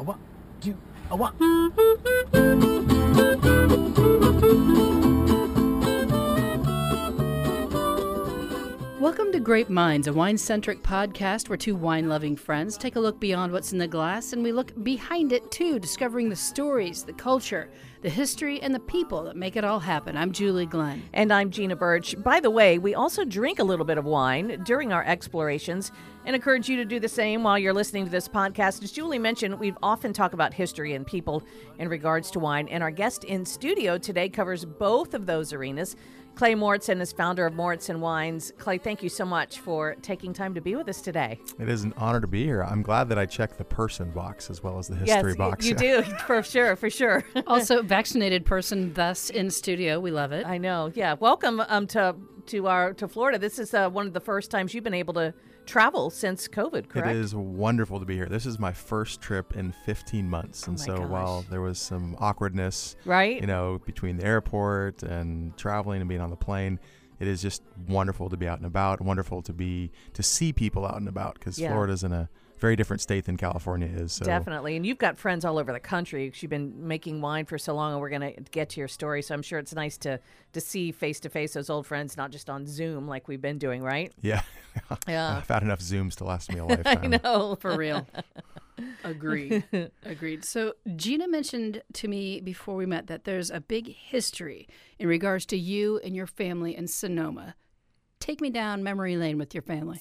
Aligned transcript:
a 0.00 0.02
one, 0.02 0.18
two, 0.62 0.74
a 1.10 1.16
one. 1.16 2.99
Welcome 9.00 9.32
to 9.32 9.40
Grape 9.40 9.70
Minds, 9.70 10.08
a 10.08 10.12
wine 10.12 10.36
centric 10.36 10.82
podcast 10.82 11.48
where 11.48 11.56
two 11.56 11.74
wine 11.74 12.06
loving 12.06 12.36
friends 12.36 12.76
take 12.76 12.96
a 12.96 13.00
look 13.00 13.18
beyond 13.18 13.50
what's 13.50 13.72
in 13.72 13.78
the 13.78 13.88
glass 13.88 14.34
and 14.34 14.42
we 14.42 14.52
look 14.52 14.74
behind 14.84 15.32
it 15.32 15.50
too, 15.50 15.78
discovering 15.78 16.28
the 16.28 16.36
stories, 16.36 17.02
the 17.02 17.14
culture, 17.14 17.70
the 18.02 18.10
history, 18.10 18.60
and 18.60 18.74
the 18.74 18.80
people 18.80 19.22
that 19.22 19.36
make 19.36 19.56
it 19.56 19.64
all 19.64 19.80
happen. 19.80 20.18
I'm 20.18 20.32
Julie 20.32 20.66
Glenn. 20.66 21.02
And 21.14 21.32
I'm 21.32 21.50
Gina 21.50 21.76
Birch. 21.76 22.14
By 22.22 22.40
the 22.40 22.50
way, 22.50 22.76
we 22.76 22.94
also 22.94 23.24
drink 23.24 23.58
a 23.58 23.64
little 23.64 23.86
bit 23.86 23.96
of 23.96 24.04
wine 24.04 24.60
during 24.64 24.92
our 24.92 25.04
explorations 25.04 25.92
and 26.26 26.36
encourage 26.36 26.68
you 26.68 26.76
to 26.76 26.84
do 26.84 27.00
the 27.00 27.08
same 27.08 27.42
while 27.42 27.58
you're 27.58 27.72
listening 27.72 28.04
to 28.04 28.10
this 28.10 28.28
podcast. 28.28 28.82
As 28.82 28.92
Julie 28.92 29.18
mentioned, 29.18 29.58
we've 29.58 29.78
often 29.82 30.12
talked 30.12 30.34
about 30.34 30.52
history 30.52 30.92
and 30.92 31.06
people 31.06 31.42
in 31.78 31.88
regards 31.88 32.30
to 32.32 32.38
wine, 32.38 32.68
and 32.68 32.82
our 32.82 32.90
guest 32.90 33.24
in 33.24 33.46
studio 33.46 33.96
today 33.96 34.28
covers 34.28 34.66
both 34.66 35.14
of 35.14 35.24
those 35.24 35.54
arenas. 35.54 35.96
Clay 36.34 36.54
Mauritson 36.54 37.00
is 37.00 37.12
founder 37.12 37.44
of 37.44 37.54
Mauritson 37.54 38.00
Wines. 38.00 38.52
Clay, 38.58 38.78
thank 38.78 39.02
you 39.02 39.08
so 39.08 39.24
much 39.24 39.58
for 39.58 39.96
taking 40.02 40.32
time 40.32 40.54
to 40.54 40.60
be 40.60 40.74
with 40.74 40.88
us 40.88 41.00
today. 41.00 41.38
It 41.58 41.68
is 41.68 41.84
an 41.84 41.92
honor 41.96 42.20
to 42.20 42.26
be 42.26 42.44
here. 42.44 42.62
I'm 42.62 42.82
glad 42.82 43.08
that 43.10 43.18
I 43.18 43.26
checked 43.26 43.58
the 43.58 43.64
person 43.64 44.10
box 44.10 44.48
as 44.48 44.62
well 44.62 44.78
as 44.78 44.88
the 44.88 44.96
history 44.96 45.30
yes, 45.30 45.36
box. 45.36 45.66
You 45.66 45.74
do, 45.74 46.02
for 46.26 46.42
sure, 46.42 46.76
for 46.76 46.88
sure. 46.88 47.24
also, 47.46 47.82
vaccinated 47.82 48.46
person 48.46 48.94
thus 48.94 49.30
in 49.30 49.50
studio. 49.50 50.00
We 50.00 50.10
love 50.10 50.32
it. 50.32 50.46
I 50.46 50.58
know. 50.58 50.90
Yeah. 50.94 51.16
Welcome 51.18 51.60
um, 51.68 51.86
to 51.88 52.16
to 52.46 52.66
our 52.68 52.94
to 52.94 53.06
Florida. 53.06 53.38
This 53.38 53.58
is 53.58 53.74
uh, 53.74 53.90
one 53.90 54.06
of 54.06 54.12
the 54.12 54.20
first 54.20 54.50
times 54.50 54.72
you've 54.72 54.84
been 54.84 54.94
able 54.94 55.14
to 55.14 55.34
travel 55.66 56.10
since 56.10 56.48
COVID, 56.48 56.88
correct? 56.88 57.08
It 57.08 57.16
is 57.16 57.34
wonderful 57.34 58.00
to 58.00 58.04
be 58.06 58.16
here. 58.16 58.26
This 58.26 58.46
is 58.46 58.58
my 58.58 58.72
first 58.72 59.20
trip 59.20 59.56
in 59.56 59.72
15 59.72 60.28
months. 60.28 60.64
Oh 60.66 60.70
and 60.70 60.80
so 60.80 60.96
gosh. 60.98 61.08
while 61.08 61.44
there 61.50 61.60
was 61.60 61.78
some 61.78 62.16
awkwardness, 62.18 62.96
right? 63.04 63.40
you 63.40 63.46
know, 63.46 63.80
between 63.86 64.16
the 64.16 64.24
airport 64.24 65.02
and 65.02 65.56
traveling 65.56 66.00
and 66.00 66.08
being 66.08 66.20
on 66.20 66.30
the 66.30 66.36
plane, 66.36 66.78
it 67.18 67.28
is 67.28 67.42
just 67.42 67.62
wonderful 67.88 68.30
to 68.30 68.36
be 68.36 68.48
out 68.48 68.58
and 68.58 68.66
about, 68.66 69.00
wonderful 69.00 69.42
to 69.42 69.52
be 69.52 69.90
to 70.14 70.22
see 70.22 70.52
people 70.52 70.86
out 70.86 70.96
and 70.96 71.08
about 71.08 71.34
because 71.34 71.58
Yeah. 71.58 71.70
Florida's 71.70 72.02
in 72.02 72.12
a 72.12 72.28
very 72.60 72.76
different 72.76 73.00
state 73.02 73.24
than 73.24 73.36
California 73.36 73.88
is. 73.88 74.12
So 74.12 74.24
Definitely. 74.24 74.76
And 74.76 74.84
you've 74.86 74.98
got 74.98 75.18
friends 75.18 75.44
all 75.44 75.58
over 75.58 75.72
the 75.72 75.80
country 75.80 76.30
'cause 76.30 76.42
you've 76.42 76.50
been 76.50 76.86
making 76.86 77.20
wine 77.20 77.46
for 77.46 77.58
so 77.58 77.74
long, 77.74 77.92
and 77.92 78.00
we're 78.00 78.10
going 78.10 78.34
to 78.34 78.40
get 78.50 78.68
to 78.70 78.80
your 78.80 78.88
story. 78.88 79.22
So 79.22 79.34
I'm 79.34 79.42
sure 79.42 79.58
it's 79.58 79.74
nice 79.74 79.96
to, 79.98 80.20
to 80.52 80.60
see 80.60 80.92
face 80.92 81.18
to 81.20 81.28
face 81.28 81.54
those 81.54 81.70
old 81.70 81.86
friends, 81.86 82.16
not 82.16 82.30
just 82.30 82.48
on 82.50 82.66
Zoom 82.66 83.08
like 83.08 83.28
we've 83.28 83.40
been 83.40 83.58
doing, 83.58 83.82
right? 83.82 84.12
Yeah. 84.20 84.42
Yeah. 85.08 85.36
I've 85.42 85.48
had 85.48 85.62
enough 85.62 85.80
Zooms 85.80 86.14
to 86.16 86.24
last 86.24 86.52
me 86.52 86.58
a 86.58 86.64
lifetime. 86.66 87.14
I 87.14 87.20
know. 87.22 87.56
For 87.60 87.76
real. 87.76 88.06
Agreed. 89.04 89.64
Agreed. 90.04 90.44
So, 90.44 90.74
Gina 90.96 91.28
mentioned 91.28 91.82
to 91.94 92.08
me 92.08 92.40
before 92.40 92.76
we 92.76 92.86
met 92.86 93.08
that 93.08 93.24
there's 93.24 93.50
a 93.50 93.60
big 93.60 93.88
history 93.94 94.68
in 94.98 95.06
regards 95.06 95.44
to 95.46 95.56
you 95.58 95.98
and 96.02 96.14
your 96.16 96.26
family 96.26 96.74
in 96.76 96.86
Sonoma. 96.86 97.54
Take 98.20 98.40
me 98.40 98.48
down 98.50 98.82
memory 98.82 99.16
lane 99.16 99.38
with 99.38 99.54
your 99.54 99.62
family. 99.62 100.00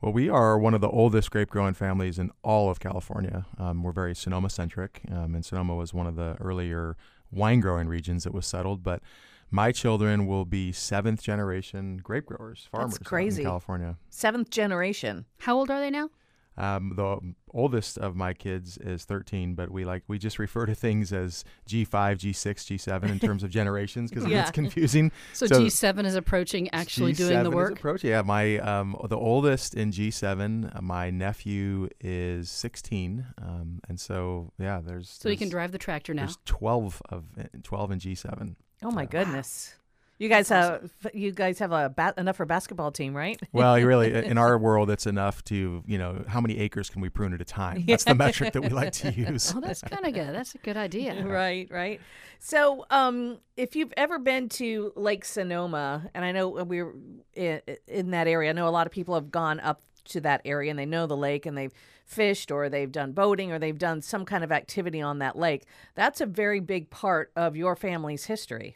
Well, 0.00 0.12
we 0.14 0.30
are 0.30 0.58
one 0.58 0.72
of 0.72 0.80
the 0.80 0.88
oldest 0.88 1.30
grape 1.30 1.50
growing 1.50 1.74
families 1.74 2.18
in 2.18 2.30
all 2.42 2.70
of 2.70 2.80
California. 2.80 3.44
Um, 3.58 3.82
we're 3.82 3.92
very 3.92 4.14
Sonoma 4.14 4.48
centric, 4.48 5.02
um, 5.10 5.34
and 5.34 5.44
Sonoma 5.44 5.74
was 5.74 5.92
one 5.92 6.06
of 6.06 6.16
the 6.16 6.36
earlier 6.40 6.96
wine 7.30 7.60
growing 7.60 7.86
regions 7.86 8.24
that 8.24 8.32
was 8.32 8.46
settled. 8.46 8.82
But 8.82 9.02
my 9.50 9.72
children 9.72 10.26
will 10.26 10.46
be 10.46 10.72
seventh 10.72 11.22
generation 11.22 11.98
grape 11.98 12.24
growers, 12.24 12.66
farmers 12.72 12.94
out 12.94 13.00
in 13.00 13.04
crazy. 13.04 13.42
California. 13.42 13.98
Seventh 14.08 14.48
generation. 14.48 15.26
How 15.40 15.56
old 15.56 15.70
are 15.70 15.80
they 15.80 15.90
now? 15.90 16.08
Um, 16.56 16.92
the 16.96 17.18
oldest 17.54 17.96
of 17.96 18.16
my 18.16 18.34
kids 18.34 18.76
is 18.76 19.04
13, 19.04 19.54
but 19.54 19.70
we 19.70 19.84
like 19.84 20.02
we 20.08 20.18
just 20.18 20.38
refer 20.38 20.66
to 20.66 20.74
things 20.74 21.12
as 21.12 21.42
G5, 21.68 21.88
G6, 22.18 22.54
G7 22.54 23.08
in 23.10 23.18
terms 23.26 23.42
of 23.42 23.50
generations 23.50 24.10
because 24.10 24.26
Yeah. 24.26 24.42
it's 24.42 24.50
confusing. 24.50 25.10
So, 25.32 25.46
So- 25.46 25.60
G7 25.62 26.04
is 26.04 26.14
approaching 26.16 26.68
actually 26.72 27.12
doing 27.12 27.30
G7 27.38 27.42
the 27.44 27.50
is 27.50 27.54
work. 27.54 27.72
approaching. 27.72 28.10
Yeah, 28.10 28.22
my 28.22 28.58
um, 28.58 28.96
the 29.08 29.16
oldest 29.16 29.74
in 29.74 29.90
G7. 29.90 30.76
uh, 30.76 30.82
my 30.82 31.08
nephew 31.10 31.88
is 32.00 32.50
16, 32.50 33.24
um, 33.40 33.80
and 33.88 33.98
so 33.98 34.52
yeah, 34.58 34.80
there's 34.84 35.08
So 35.08 35.28
you 35.30 35.36
can 35.38 35.48
drive 35.48 35.72
the 35.72 35.78
tractor 35.78 36.12
now. 36.12 36.22
There's 36.22 36.38
12 36.44 37.00
of 37.08 37.24
12 37.62 37.90
in 37.92 37.98
G7. 38.00 38.56
Oh 38.82 38.90
my 38.90 39.04
So- 39.04 39.08
goodness. 39.10 39.74
You 40.20 40.28
guys 40.28 40.50
have 40.50 40.92
you 41.14 41.32
guys 41.32 41.58
have 41.60 41.72
a 41.72 41.88
ba- 41.88 42.12
enough 42.18 42.36
for 42.36 42.42
a 42.42 42.46
basketball 42.46 42.92
team, 42.92 43.16
right? 43.16 43.40
Well, 43.52 43.78
you 43.78 43.86
really 43.86 44.12
in 44.12 44.36
our 44.36 44.58
world, 44.66 44.90
it's 44.90 45.06
enough 45.06 45.42
to 45.44 45.82
you 45.86 45.96
know 45.96 46.22
how 46.28 46.42
many 46.42 46.58
acres 46.58 46.90
can 46.90 47.00
we 47.00 47.08
prune 47.08 47.32
at 47.32 47.40
a 47.40 47.44
time. 47.44 47.84
That's 47.88 48.04
the 48.04 48.14
metric 48.14 48.52
that 48.52 48.60
we 48.60 48.68
like 48.68 48.92
to 48.92 49.10
use. 49.10 49.52
Oh, 49.56 49.60
that's 49.60 49.80
kind 49.80 50.06
of 50.06 50.12
good. 50.12 50.34
That's 50.34 50.54
a 50.54 50.58
good 50.58 50.76
idea. 50.76 51.24
right, 51.24 51.66
right. 51.70 52.02
So, 52.38 52.84
um, 52.90 53.38
if 53.56 53.74
you've 53.74 53.94
ever 53.96 54.18
been 54.18 54.50
to 54.50 54.92
Lake 54.94 55.24
Sonoma, 55.24 56.10
and 56.14 56.22
I 56.22 56.32
know 56.32 56.48
we're 56.48 56.94
in, 57.34 57.62
in 57.88 58.10
that 58.10 58.26
area, 58.28 58.50
I 58.50 58.52
know 58.52 58.68
a 58.68 58.70
lot 58.70 58.86
of 58.86 58.92
people 58.92 59.14
have 59.14 59.30
gone 59.30 59.58
up 59.60 59.80
to 60.04 60.20
that 60.20 60.42
area 60.44 60.70
and 60.70 60.78
they 60.78 60.86
know 60.86 61.06
the 61.06 61.16
lake 61.16 61.46
and 61.46 61.56
they've 61.56 61.72
fished 62.04 62.50
or 62.50 62.68
they've 62.68 62.92
done 62.92 63.12
boating 63.12 63.52
or 63.52 63.58
they've 63.58 63.78
done 63.78 64.02
some 64.02 64.24
kind 64.26 64.44
of 64.44 64.52
activity 64.52 65.00
on 65.00 65.18
that 65.20 65.36
lake. 65.36 65.64
That's 65.94 66.20
a 66.20 66.26
very 66.26 66.60
big 66.60 66.90
part 66.90 67.30
of 67.36 67.56
your 67.56 67.74
family's 67.74 68.26
history. 68.26 68.74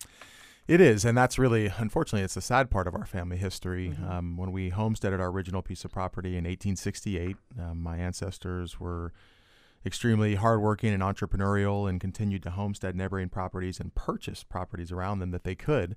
It 0.66 0.80
is, 0.80 1.04
and 1.04 1.16
that's 1.16 1.38
really, 1.38 1.70
unfortunately, 1.76 2.24
it's 2.24 2.38
a 2.38 2.40
sad 2.40 2.70
part 2.70 2.86
of 2.86 2.94
our 2.94 3.04
family 3.04 3.36
history. 3.36 3.90
Mm-hmm. 3.90 4.10
Um, 4.10 4.36
when 4.38 4.50
we 4.50 4.70
homesteaded 4.70 5.20
our 5.20 5.28
original 5.28 5.60
piece 5.60 5.84
of 5.84 5.92
property 5.92 6.30
in 6.30 6.44
1868, 6.44 7.36
um, 7.60 7.82
my 7.82 7.98
ancestors 7.98 8.80
were 8.80 9.12
extremely 9.84 10.36
hardworking 10.36 10.94
and 10.94 11.02
entrepreneurial 11.02 11.88
and 11.88 12.00
continued 12.00 12.42
to 12.44 12.50
homestead 12.50 12.96
neighboring 12.96 13.28
properties 13.28 13.78
and 13.78 13.94
purchase 13.94 14.42
properties 14.42 14.90
around 14.90 15.18
them 15.18 15.30
that 15.32 15.44
they 15.44 15.54
could. 15.54 15.96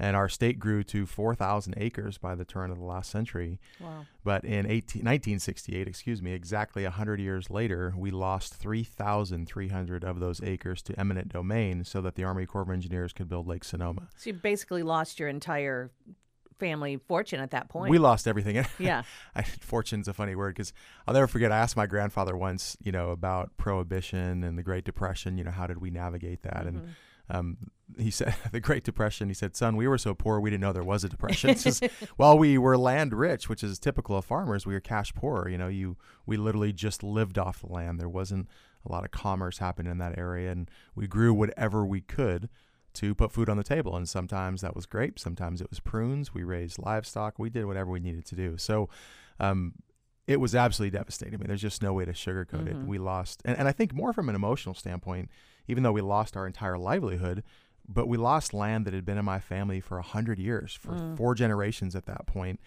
And 0.00 0.16
our 0.16 0.30
state 0.30 0.58
grew 0.58 0.82
to 0.84 1.04
4,000 1.04 1.74
acres 1.76 2.16
by 2.16 2.34
the 2.34 2.46
turn 2.46 2.70
of 2.70 2.78
the 2.78 2.84
last 2.84 3.10
century. 3.10 3.60
Wow. 3.78 4.06
But 4.24 4.44
in 4.44 4.64
18, 4.64 5.02
1968, 5.02 5.86
excuse 5.86 6.22
me, 6.22 6.32
exactly 6.32 6.84
100 6.84 7.20
years 7.20 7.50
later, 7.50 7.92
we 7.94 8.10
lost 8.10 8.54
3,300 8.54 10.02
of 10.02 10.18
those 10.18 10.42
acres 10.42 10.80
to 10.82 10.98
eminent 10.98 11.28
domain 11.28 11.84
so 11.84 12.00
that 12.00 12.14
the 12.14 12.24
Army 12.24 12.46
Corps 12.46 12.62
of 12.62 12.70
Engineers 12.70 13.12
could 13.12 13.28
build 13.28 13.46
Lake 13.46 13.62
Sonoma. 13.62 14.08
So 14.16 14.30
you 14.30 14.34
basically 14.34 14.82
lost 14.82 15.20
your 15.20 15.28
entire 15.28 15.90
family 16.58 16.96
fortune 16.96 17.40
at 17.40 17.50
that 17.50 17.68
point. 17.68 17.90
We 17.90 17.98
lost 17.98 18.26
everything. 18.26 18.64
yeah. 18.78 19.02
I, 19.34 19.42
fortune's 19.42 20.08
a 20.08 20.14
funny 20.14 20.34
word 20.34 20.54
because 20.54 20.72
I'll 21.06 21.12
never 21.12 21.26
forget. 21.26 21.52
I 21.52 21.58
asked 21.58 21.76
my 21.76 21.86
grandfather 21.86 22.34
once, 22.34 22.76
you 22.82 22.92
know, 22.92 23.10
about 23.10 23.54
prohibition 23.58 24.44
and 24.44 24.56
the 24.56 24.62
Great 24.62 24.84
Depression. 24.84 25.36
You 25.36 25.44
know, 25.44 25.50
how 25.50 25.66
did 25.66 25.78
we 25.78 25.90
navigate 25.90 26.42
that? 26.42 26.64
Mm-hmm. 26.64 26.68
And 26.68 26.94
um, 27.28 27.56
he 27.98 28.10
said, 28.10 28.34
the 28.52 28.60
Great 28.60 28.84
Depression. 28.84 29.28
He 29.28 29.34
said, 29.34 29.56
"Son, 29.56 29.76
we 29.76 29.88
were 29.88 29.98
so 29.98 30.14
poor 30.14 30.40
we 30.40 30.50
didn't 30.50 30.62
know 30.62 30.72
there 30.72 30.82
was 30.82 31.04
a 31.04 31.08
depression. 31.08 31.54
Just, 31.54 31.84
while 32.16 32.38
we 32.38 32.58
were 32.58 32.76
land 32.76 33.14
rich, 33.14 33.48
which 33.48 33.62
is 33.62 33.78
typical 33.78 34.16
of 34.16 34.24
farmers, 34.24 34.66
we 34.66 34.74
were 34.74 34.80
cash 34.80 35.14
poor. 35.14 35.48
You 35.48 35.58
know, 35.58 35.68
you 35.68 35.96
we 36.26 36.36
literally 36.36 36.72
just 36.72 37.02
lived 37.02 37.38
off 37.38 37.60
the 37.60 37.72
land. 37.72 37.98
There 37.98 38.08
wasn't 38.08 38.48
a 38.86 38.92
lot 38.92 39.04
of 39.04 39.10
commerce 39.10 39.58
happening 39.58 39.92
in 39.92 39.98
that 39.98 40.18
area, 40.18 40.50
and 40.50 40.70
we 40.94 41.06
grew 41.06 41.34
whatever 41.34 41.84
we 41.84 42.00
could." 42.00 42.48
to 42.92 43.14
put 43.14 43.30
food 43.30 43.48
on 43.48 43.56
the 43.56 43.62
table. 43.62 43.96
And 43.96 44.08
sometimes 44.08 44.62
that 44.62 44.74
was 44.74 44.84
grapes, 44.84 45.22
sometimes 45.22 45.60
it 45.60 45.70
was 45.70 45.78
prunes. 45.78 46.34
We 46.34 46.42
raised 46.42 46.76
livestock. 46.76 47.38
We 47.38 47.48
did 47.48 47.66
whatever 47.66 47.88
we 47.88 48.00
needed 48.00 48.24
to 48.26 48.34
do. 48.34 48.56
So 48.58 48.88
um, 49.38 49.74
it 50.26 50.40
was 50.40 50.54
absolutely 50.54 50.96
devastating. 50.96 51.34
I 51.34 51.38
mean, 51.38 51.48
there's 51.48 51.60
just 51.60 51.82
no 51.82 51.92
way 51.92 52.04
to 52.04 52.12
sugarcoat 52.12 52.68
it. 52.68 52.76
We 52.76 52.98
lost, 52.98 53.42
and, 53.44 53.58
and 53.58 53.66
I 53.66 53.72
think 53.72 53.92
more 53.92 54.12
from 54.12 54.28
an 54.28 54.34
emotional 54.34 54.74
standpoint, 54.74 55.30
even 55.66 55.82
though 55.82 55.92
we 55.92 56.02
lost 56.02 56.36
our 56.36 56.46
entire 56.46 56.78
livelihood, 56.78 57.42
but 57.92 58.06
we 58.06 58.16
lost 58.16 58.54
land 58.54 58.86
that 58.86 58.94
had 58.94 59.04
been 59.04 59.18
in 59.18 59.24
my 59.24 59.40
family 59.40 59.80
for 59.80 59.98
a 59.98 60.02
hundred 60.02 60.38
years, 60.38 60.72
for 60.72 61.14
four 61.16 61.34
generations 61.34 61.96
at 61.96 62.06
that 62.06 62.26
point. 62.26 62.60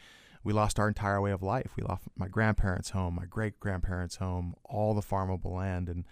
We 0.43 0.51
lost 0.51 0.77
our 0.77 0.89
entire 0.89 1.21
way 1.21 1.31
of 1.31 1.41
life. 1.41 1.71
We 1.77 1.83
lost 1.83 2.03
my 2.17 2.27
grandparents' 2.27 2.89
home, 2.89 3.15
my 3.15 3.25
great 3.25 3.59
grandparents' 3.61 4.17
home, 4.17 4.55
all 4.65 4.93
the 4.93 5.01
farmable 5.01 5.55
land, 5.55 5.87
and 5.87 6.03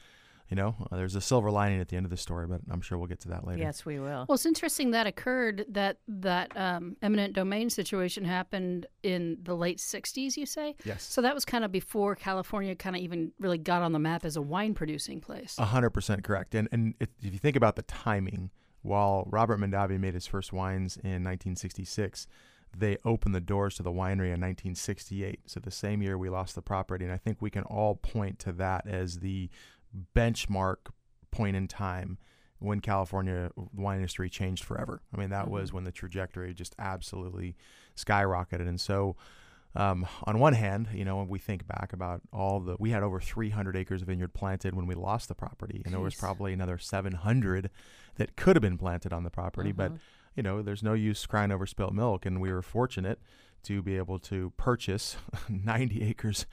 you 0.52 0.55
know, 0.55 0.75
uh, 0.91 0.97
there's 0.97 1.16
a 1.16 1.22
silver 1.22 1.49
lining 1.49 1.79
at 1.79 1.87
the 1.87 1.96
end 1.96 2.05
of 2.05 2.09
the 2.09 2.17
story, 2.17 2.46
but 2.46 2.59
I'm 2.69 2.81
sure 2.81 2.97
we'll 2.97 3.08
get 3.08 3.22
to 3.22 3.29
that 3.29 3.47
later. 3.47 3.61
Yes, 3.61 3.85
we 3.85 3.99
will. 3.99 4.25
Well, 4.28 4.35
it's 4.35 4.46
interesting 4.46 4.91
that 4.91 5.08
occurred 5.08 5.66
that 5.69 5.99
that 6.09 6.52
um, 6.57 6.97
eminent 7.02 7.34
domain 7.34 7.69
situation 7.69 8.25
happened 8.25 8.85
in 9.02 9.37
the 9.43 9.55
late 9.55 9.78
'60s. 9.78 10.35
You 10.35 10.46
say? 10.46 10.75
Yes. 10.84 11.03
So 11.03 11.22
that 11.22 11.34
was 11.34 11.46
kind 11.46 11.64
of 11.64 11.72
before 11.72 12.16
California 12.16 12.75
kind 12.75 12.97
of 12.97 13.02
even 13.02 13.31
really 13.40 13.57
got 13.57 13.81
on 13.81 13.93
the 13.93 13.99
map 13.99 14.25
as 14.25 14.35
a 14.35 14.41
wine 14.41 14.73
producing 14.73 15.22
place. 15.22 15.55
Hundred 15.57 15.91
percent 15.91 16.25
correct. 16.25 16.53
And 16.53 16.67
and 16.73 16.96
it, 16.99 17.09
if 17.22 17.31
you 17.31 17.40
think 17.40 17.55
about 17.55 17.78
the 17.78 17.84
timing, 17.84 18.49
while 18.81 19.28
Robert 19.29 19.59
Mondavi 19.59 19.99
made 19.99 20.13
his 20.13 20.28
first 20.28 20.51
wines 20.51 20.97
in 20.97 21.23
1966, 21.23 22.28
they 22.75 22.97
opened 23.03 23.35
the 23.35 23.41
doors 23.41 23.75
to 23.75 23.83
the 23.83 23.91
winery 23.91 24.31
in 24.33 24.39
1968. 24.39 25.41
So 25.45 25.59
the 25.59 25.72
same 25.72 26.01
year 26.01 26.17
we 26.17 26.29
lost 26.29 26.55
the 26.55 26.61
property, 26.61 27.05
and 27.05 27.13
I 27.13 27.17
think 27.17 27.41
we 27.41 27.49
can 27.49 27.63
all 27.63 27.95
point 27.95 28.39
to 28.39 28.51
that 28.53 28.87
as 28.87 29.19
the 29.19 29.49
benchmark 30.16 30.78
point 31.31 31.55
in 31.55 31.67
time 31.67 32.17
when 32.59 32.79
California 32.79 33.51
wine 33.75 33.97
industry 33.97 34.29
changed 34.29 34.63
forever. 34.63 35.01
I 35.13 35.19
mean, 35.19 35.31
that 35.31 35.49
was 35.49 35.73
when 35.73 35.83
the 35.83 35.91
trajectory 35.91 36.53
just 36.53 36.75
absolutely 36.78 37.55
skyrocketed. 37.95 38.67
And 38.67 38.79
so 38.79 39.16
um, 39.75 40.05
on 40.25 40.39
one 40.39 40.53
hand, 40.53 40.89
you 40.93 41.03
know, 41.03 41.17
when 41.17 41.28
we 41.28 41.39
think 41.39 41.67
back 41.67 41.91
about 41.93 42.22
all 42.31 42.59
the, 42.59 42.75
we 42.78 42.91
had 42.91 43.03
over 43.03 43.19
300 43.19 43.75
acres 43.75 44.01
of 44.01 44.07
vineyard 44.07 44.33
planted 44.33 44.75
when 44.75 44.85
we 44.85 44.95
lost 44.95 45.28
the 45.28 45.35
property, 45.35 45.81
and 45.83 45.93
there 45.93 46.01
was 46.01 46.16
probably 46.16 46.53
another 46.53 46.78
700 46.78 47.69
that 48.16 48.35
could 48.35 48.55
have 48.55 48.61
been 48.61 48.78
planted 48.78 49.13
on 49.13 49.23
the 49.23 49.29
property. 49.29 49.72
But, 49.72 49.93
you 50.35 50.43
know, 50.43 50.61
there's 50.61 50.84
no 50.84 50.93
use 50.93 51.25
crying 51.25 51.52
over 51.52 51.66
spilt 51.66 51.93
milk, 51.93 52.25
and 52.25 52.41
we 52.41 52.52
were 52.52 52.61
fortunate 52.61 53.19
to 53.63 53.81
be 53.81 53.97
able 53.97 54.19
to 54.19 54.52
purchase 54.58 55.17
90 55.49 56.03
acres 56.03 56.46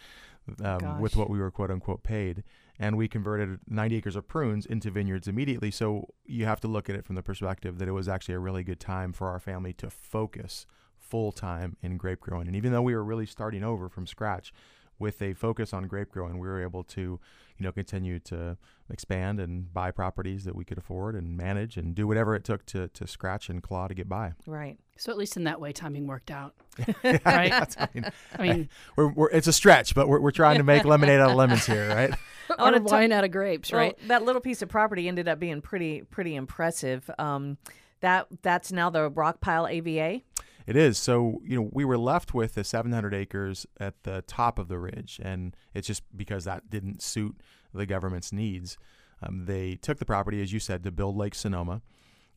um, 0.63 1.01
with 1.01 1.17
what 1.17 1.31
we 1.31 1.39
were 1.39 1.51
quote 1.51 1.71
unquote 1.71 2.03
paid. 2.03 2.43
And 2.79 2.97
we 2.97 3.09
converted 3.09 3.59
90 3.69 3.97
acres 3.97 4.17
of 4.17 4.29
prunes 4.29 4.65
into 4.65 4.91
vineyards 4.91 5.27
immediately. 5.27 5.71
So 5.71 6.09
you 6.25 6.45
have 6.45 6.61
to 6.61 6.69
look 6.69 6.89
at 6.89 6.95
it 6.95 7.05
from 7.05 7.17
the 7.17 7.23
perspective 7.23 7.79
that 7.79 7.89
it 7.89 7.93
was 7.93 8.09
actually 8.09 8.35
a 8.37 8.39
really 8.39 8.63
good 8.63 8.79
time 8.79 9.13
for 9.13 9.29
our 9.29 9.41
family 9.41 9.73
to 9.75 9.91
focus 9.91 10.65
full 10.97 11.33
time 11.33 11.77
in 11.83 11.97
grape 11.97 12.21
growing. 12.21 12.47
And 12.47 12.55
even 12.55 12.73
though 12.73 12.83
we 12.83 12.95
were 12.95 13.05
really 13.05 13.27
starting 13.27 13.65
over 13.65 13.89
from 13.89 14.07
scratch 14.07 14.53
with 14.99 15.21
a 15.23 15.33
focus 15.33 15.73
on 15.73 15.89
grape 15.89 16.11
growing, 16.11 16.39
we 16.39 16.47
were 16.47 16.63
able 16.63 16.85
to, 16.85 17.19
you 17.59 17.65
know, 17.65 17.73
continue 17.73 18.19
to 18.21 18.57
expand 18.91 19.41
and 19.41 19.73
buy 19.73 19.91
properties 19.91 20.45
that 20.45 20.55
we 20.55 20.65
could 20.65 20.79
afford 20.79 21.15
and 21.15 21.37
manage 21.37 21.77
and 21.77 21.95
do 21.95 22.07
whatever 22.07 22.35
it 22.35 22.45
took 22.45 22.65
to, 22.67 22.89
to 22.89 23.07
scratch 23.07 23.49
and 23.49 23.63
claw 23.63 23.89
to 23.89 23.95
get 23.95 24.09
by. 24.09 24.33
Right. 24.47 24.79
So 24.97 25.13
at 25.13 25.19
least 25.19 25.37
in 25.37 25.45
that 25.45 25.61
way, 25.61 25.73
timing 25.73 26.07
worked 26.07 26.31
out. 26.31 26.55
right? 27.05 27.51
That's, 27.51 27.77
I 27.77 27.89
mean, 27.95 28.05
I 28.39 28.43
mean, 28.43 28.69
we're, 28.97 29.09
we're, 29.09 29.31
it's 29.31 29.47
a 29.47 29.53
stretch, 29.53 29.95
but 29.95 30.09
we're, 30.09 30.21
we're 30.21 30.31
trying 30.31 30.59
to 30.59 30.65
make 30.65 30.85
lemonade 30.85 31.21
out 31.21 31.31
of 31.31 31.37
lemons 31.37 31.67
here, 31.67 31.89
right? 31.89 32.15
I 32.57 32.63
wanna 32.63 32.79
or 32.79 32.81
ta- 32.81 32.97
wine 32.97 33.13
out 33.13 33.25
of 33.25 33.31
grapes, 33.31 33.73
Well, 33.73 33.81
right? 33.81 34.09
that 34.09 34.23
little 34.23 34.41
piece 34.41 34.63
of 34.63 34.69
property 34.69 35.07
ended 35.09 35.29
up 35.29 35.39
being 35.39 35.61
pretty 35.61 36.03
pretty 36.03 36.35
impressive. 36.35 37.11
Um, 37.19 37.59
that 38.01 38.27
that's 38.43 38.73
now 38.73 38.91
the 38.91 39.11
Rockpile 39.11 39.71
AVA. 39.71 40.23
It 40.69 40.77
is. 40.77 40.99
So, 40.99 41.41
you 41.43 41.57
know, 41.57 41.71
we 41.73 41.87
were 41.87 41.97
left 41.97 42.35
with 42.35 42.53
the 42.53 42.63
700 42.63 43.15
acres 43.15 43.67
at 43.81 44.03
the 44.03 44.23
top 44.27 44.59
of 44.59 44.69
the 44.69 44.79
ridge, 44.79 45.19
and 45.25 45.57
it's 45.73 45.87
just 45.87 46.03
because 46.15 46.45
that 46.45 46.69
didn't 46.69 47.01
suit 47.01 47.41
the 47.73 47.87
government's 47.87 48.35
needs. 48.35 48.77
Um, 49.23 49.47
they 49.47 49.77
took 49.77 49.99
the 49.99 50.05
property, 50.05 50.43
as 50.43 50.53
you 50.53 50.61
said, 50.61 50.85
to 50.85 50.91
build 50.91 51.17
Lake 51.17 51.35
Sonoma, 51.35 51.81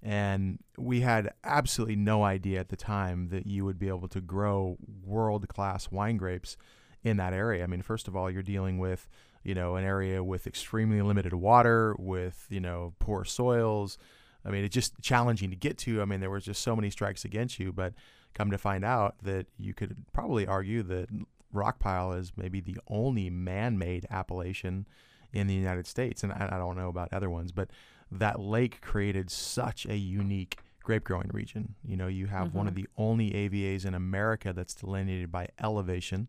and 0.01 0.59
we 0.77 1.01
had 1.01 1.33
absolutely 1.43 1.97
no 1.97 2.23
idea 2.23 2.61
at 2.61 2.69
the 2.69 2.77
time 2.77 3.27
that 3.31 3.47
you 3.47 3.65
would 3.65 3.77
be 3.77 3.89
able 3.89 4.07
to 4.07 4.21
grow 4.21 4.77
world 5.05 5.49
class 5.49 5.91
wine 5.91 6.15
grapes 6.15 6.55
in 7.03 7.17
that 7.17 7.33
area. 7.33 7.65
I 7.65 7.67
mean, 7.67 7.81
first 7.81 8.07
of 8.07 8.15
all, 8.15 8.31
you're 8.31 8.43
dealing 8.43 8.79
with, 8.79 9.09
you 9.43 9.55
know, 9.55 9.75
an 9.75 9.83
area 9.83 10.23
with 10.23 10.47
extremely 10.47 11.01
limited 11.01 11.33
water, 11.33 11.97
with, 11.99 12.47
you 12.49 12.61
know, 12.61 12.93
poor 12.97 13.25
soils. 13.25 13.97
I 14.45 14.51
mean, 14.51 14.63
it's 14.63 14.73
just 14.73 15.01
challenging 15.01 15.49
to 15.49 15.55
get 15.57 15.77
to. 15.79 16.01
I 16.01 16.05
mean, 16.05 16.21
there 16.21 16.29
was 16.29 16.45
just 16.45 16.61
so 16.61 16.77
many 16.77 16.89
strikes 16.89 17.25
against 17.25 17.59
you, 17.59 17.73
but 17.73 17.93
come 18.33 18.51
to 18.51 18.57
find 18.57 18.83
out 18.83 19.15
that 19.23 19.47
you 19.57 19.73
could 19.73 19.95
probably 20.13 20.47
argue 20.47 20.83
that 20.83 21.07
Rockpile 21.53 22.17
is 22.17 22.31
maybe 22.35 22.61
the 22.61 22.77
only 22.87 23.29
man-made 23.29 24.05
appellation 24.09 24.87
in 25.33 25.47
the 25.47 25.53
United 25.53 25.87
States, 25.87 26.23
and 26.23 26.31
I, 26.31 26.49
I 26.51 26.57
don't 26.57 26.77
know 26.77 26.89
about 26.89 27.11
other 27.13 27.29
ones, 27.29 27.51
but 27.51 27.69
that 28.11 28.39
lake 28.39 28.81
created 28.81 29.29
such 29.29 29.85
a 29.85 29.95
unique 29.95 30.57
grape 30.83 31.03
growing 31.03 31.29
region. 31.31 31.75
You 31.85 31.95
know, 31.95 32.07
you 32.07 32.27
have 32.27 32.53
one 32.53 32.67
of 32.67 32.73
mm-hmm. 32.73 32.83
the 32.83 32.89
only 32.97 33.31
AVAs 33.31 33.85
in 33.85 33.93
America 33.93 34.51
that's 34.51 34.73
delineated 34.73 35.31
by 35.31 35.47
elevation 35.61 36.27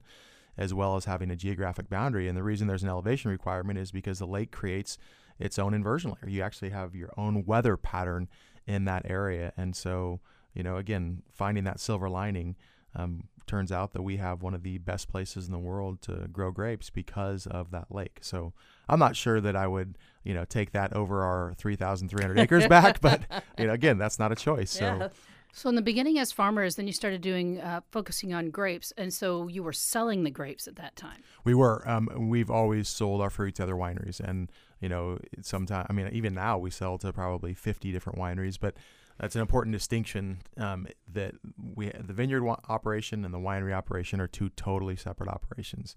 as 0.57 0.75
well 0.75 0.97
as 0.97 1.07
having 1.07 1.31
a 1.31 1.37
geographic 1.37 1.89
boundary. 1.89 2.29
And 2.29 2.37
the 2.37 2.43
reason 2.43 2.67
there's 2.67 2.83
an 2.83 2.89
elevation 2.89 3.31
requirement 3.31 3.79
is 3.79 3.91
because 3.91 4.19
the 4.19 4.27
lake 4.27 4.51
creates 4.51 4.99
its 5.39 5.59
own 5.59 5.75
inversion 5.75 6.11
layer. 6.11 6.31
You 6.31 6.43
actually 6.43 6.71
have 6.71 6.95
your 6.95 7.11
own 7.17 7.45
weather 7.47 7.77
pattern 7.77 8.29
in 8.67 8.85
that 8.85 9.03
area. 9.07 9.53
And 9.57 9.75
so, 9.75 10.21
you 10.55 10.63
know, 10.63 10.77
again, 10.77 11.23
finding 11.31 11.65
that 11.65 11.81
silver 11.81 12.09
lining 12.09 12.57
um, 12.95 13.25
turns 13.47 13.73
out 13.73 13.93
that 13.93 14.03
we 14.03 14.19
have 14.19 14.43
one 14.43 14.55
of 14.55 14.63
the 14.63 14.79
best 14.79 15.09
places 15.09 15.47
in 15.47 15.53
the 15.53 15.59
world 15.59 16.03
to 16.03 16.29
grow 16.33 16.51
grapes 16.51 16.91
because 16.91 17.47
of 17.47 17.71
that 17.71 17.87
lake. 17.91 18.19
So 18.21 18.53
I'm 18.89 18.99
not 18.99 19.17
sure 19.17 19.41
that 19.41 19.57
I 19.57 19.67
would, 19.67 19.99
you 20.25 20.35
know, 20.35 20.45
take 20.45 20.73
that 20.73 20.93
over 20.95 21.23
our 21.23 21.55
3,300 21.55 22.39
acres 22.39 22.67
back, 22.67 23.01
but, 23.01 23.23
you 23.59 23.67
know, 23.67 23.73
again, 23.73 23.99
that's 23.99 24.19
not 24.19 24.33
a 24.33 24.37
choice. 24.37 24.71
So. 24.71 24.85
Yeah. 24.85 25.09
So 25.55 25.69
in 25.69 25.75
the 25.75 25.83
beginning, 25.83 26.19
as 26.19 26.33
farmers, 26.33 26.77
then 26.77 26.87
you 26.87 26.95
started 26.95 27.21
doing 27.21 27.61
uh, 27.61 27.83
focusing 27.91 28.33
on 28.33 28.49
grapes, 28.49 28.91
and 28.97 29.13
so 29.13 29.49
you 29.49 29.63
were 29.63 29.75
selling 29.75 30.25
the 30.25 30.31
grapes 30.31 30.67
at 30.67 30.77
that 30.77 30.97
time. 30.97 31.23
We 31.45 31.55
were. 31.55 31.87
Um, 31.87 32.09
we've 32.31 32.51
always 32.51 32.89
sold 32.89 33.21
our 33.21 33.29
fruit 33.29 33.57
to 33.57 33.65
other 33.65 33.75
wineries, 33.75 34.19
and 34.19 34.51
you 34.81 34.89
know, 34.89 35.19
sometimes 35.43 35.89
I 35.91 35.93
mean, 35.93 36.09
even 36.11 36.33
now 36.33 36.57
we 36.57 36.71
sell 36.71 36.97
to 36.99 37.13
probably 37.13 37.53
fifty 37.53 37.93
different 37.93 38.19
wineries. 38.19 38.59
But 38.59 38.77
that's 39.19 39.35
an 39.35 39.41
important 39.41 39.73
distinction 39.73 40.43
um, 40.57 40.87
that 41.13 41.35
we 41.75 41.91
the 41.91 42.13
vineyard 42.13 42.47
operation 42.69 43.25
and 43.25 43.33
the 43.33 43.39
winery 43.39 43.73
operation 43.73 44.21
are 44.21 44.29
two 44.29 44.49
totally 44.51 44.97
separate 44.97 45.29
operations. 45.29 45.95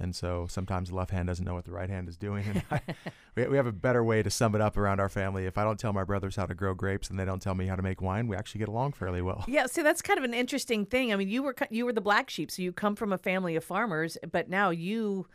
And 0.00 0.14
so 0.14 0.46
sometimes 0.48 0.90
the 0.90 0.94
left 0.94 1.10
hand 1.10 1.26
doesn't 1.26 1.44
know 1.44 1.54
what 1.54 1.64
the 1.64 1.72
right 1.72 1.90
hand 1.90 2.08
is 2.08 2.16
doing. 2.16 2.44
And 2.46 2.62
I, 2.70 2.80
we, 3.34 3.48
we 3.48 3.56
have 3.56 3.66
a 3.66 3.72
better 3.72 4.04
way 4.04 4.22
to 4.22 4.30
sum 4.30 4.54
it 4.54 4.60
up 4.60 4.76
around 4.76 5.00
our 5.00 5.08
family. 5.08 5.46
If 5.46 5.58
I 5.58 5.64
don't 5.64 5.78
tell 5.78 5.92
my 5.92 6.04
brothers 6.04 6.36
how 6.36 6.46
to 6.46 6.54
grow 6.54 6.74
grapes 6.74 7.10
and 7.10 7.18
they 7.18 7.24
don't 7.24 7.42
tell 7.42 7.54
me 7.54 7.66
how 7.66 7.76
to 7.76 7.82
make 7.82 8.00
wine, 8.00 8.28
we 8.28 8.36
actually 8.36 8.60
get 8.60 8.68
along 8.68 8.92
fairly 8.92 9.22
well. 9.22 9.44
Yeah, 9.48 9.66
see, 9.66 9.82
that's 9.82 10.02
kind 10.02 10.18
of 10.18 10.24
an 10.24 10.34
interesting 10.34 10.86
thing. 10.86 11.12
I 11.12 11.16
mean, 11.16 11.28
you 11.28 11.42
were 11.42 11.56
you 11.70 11.84
were 11.84 11.92
the 11.92 12.00
black 12.00 12.30
sheep, 12.30 12.50
so 12.50 12.62
you 12.62 12.72
come 12.72 12.94
from 12.94 13.12
a 13.12 13.18
family 13.18 13.56
of 13.56 13.64
farmers, 13.64 14.16
but 14.30 14.48
now 14.48 14.70
you 14.70 15.26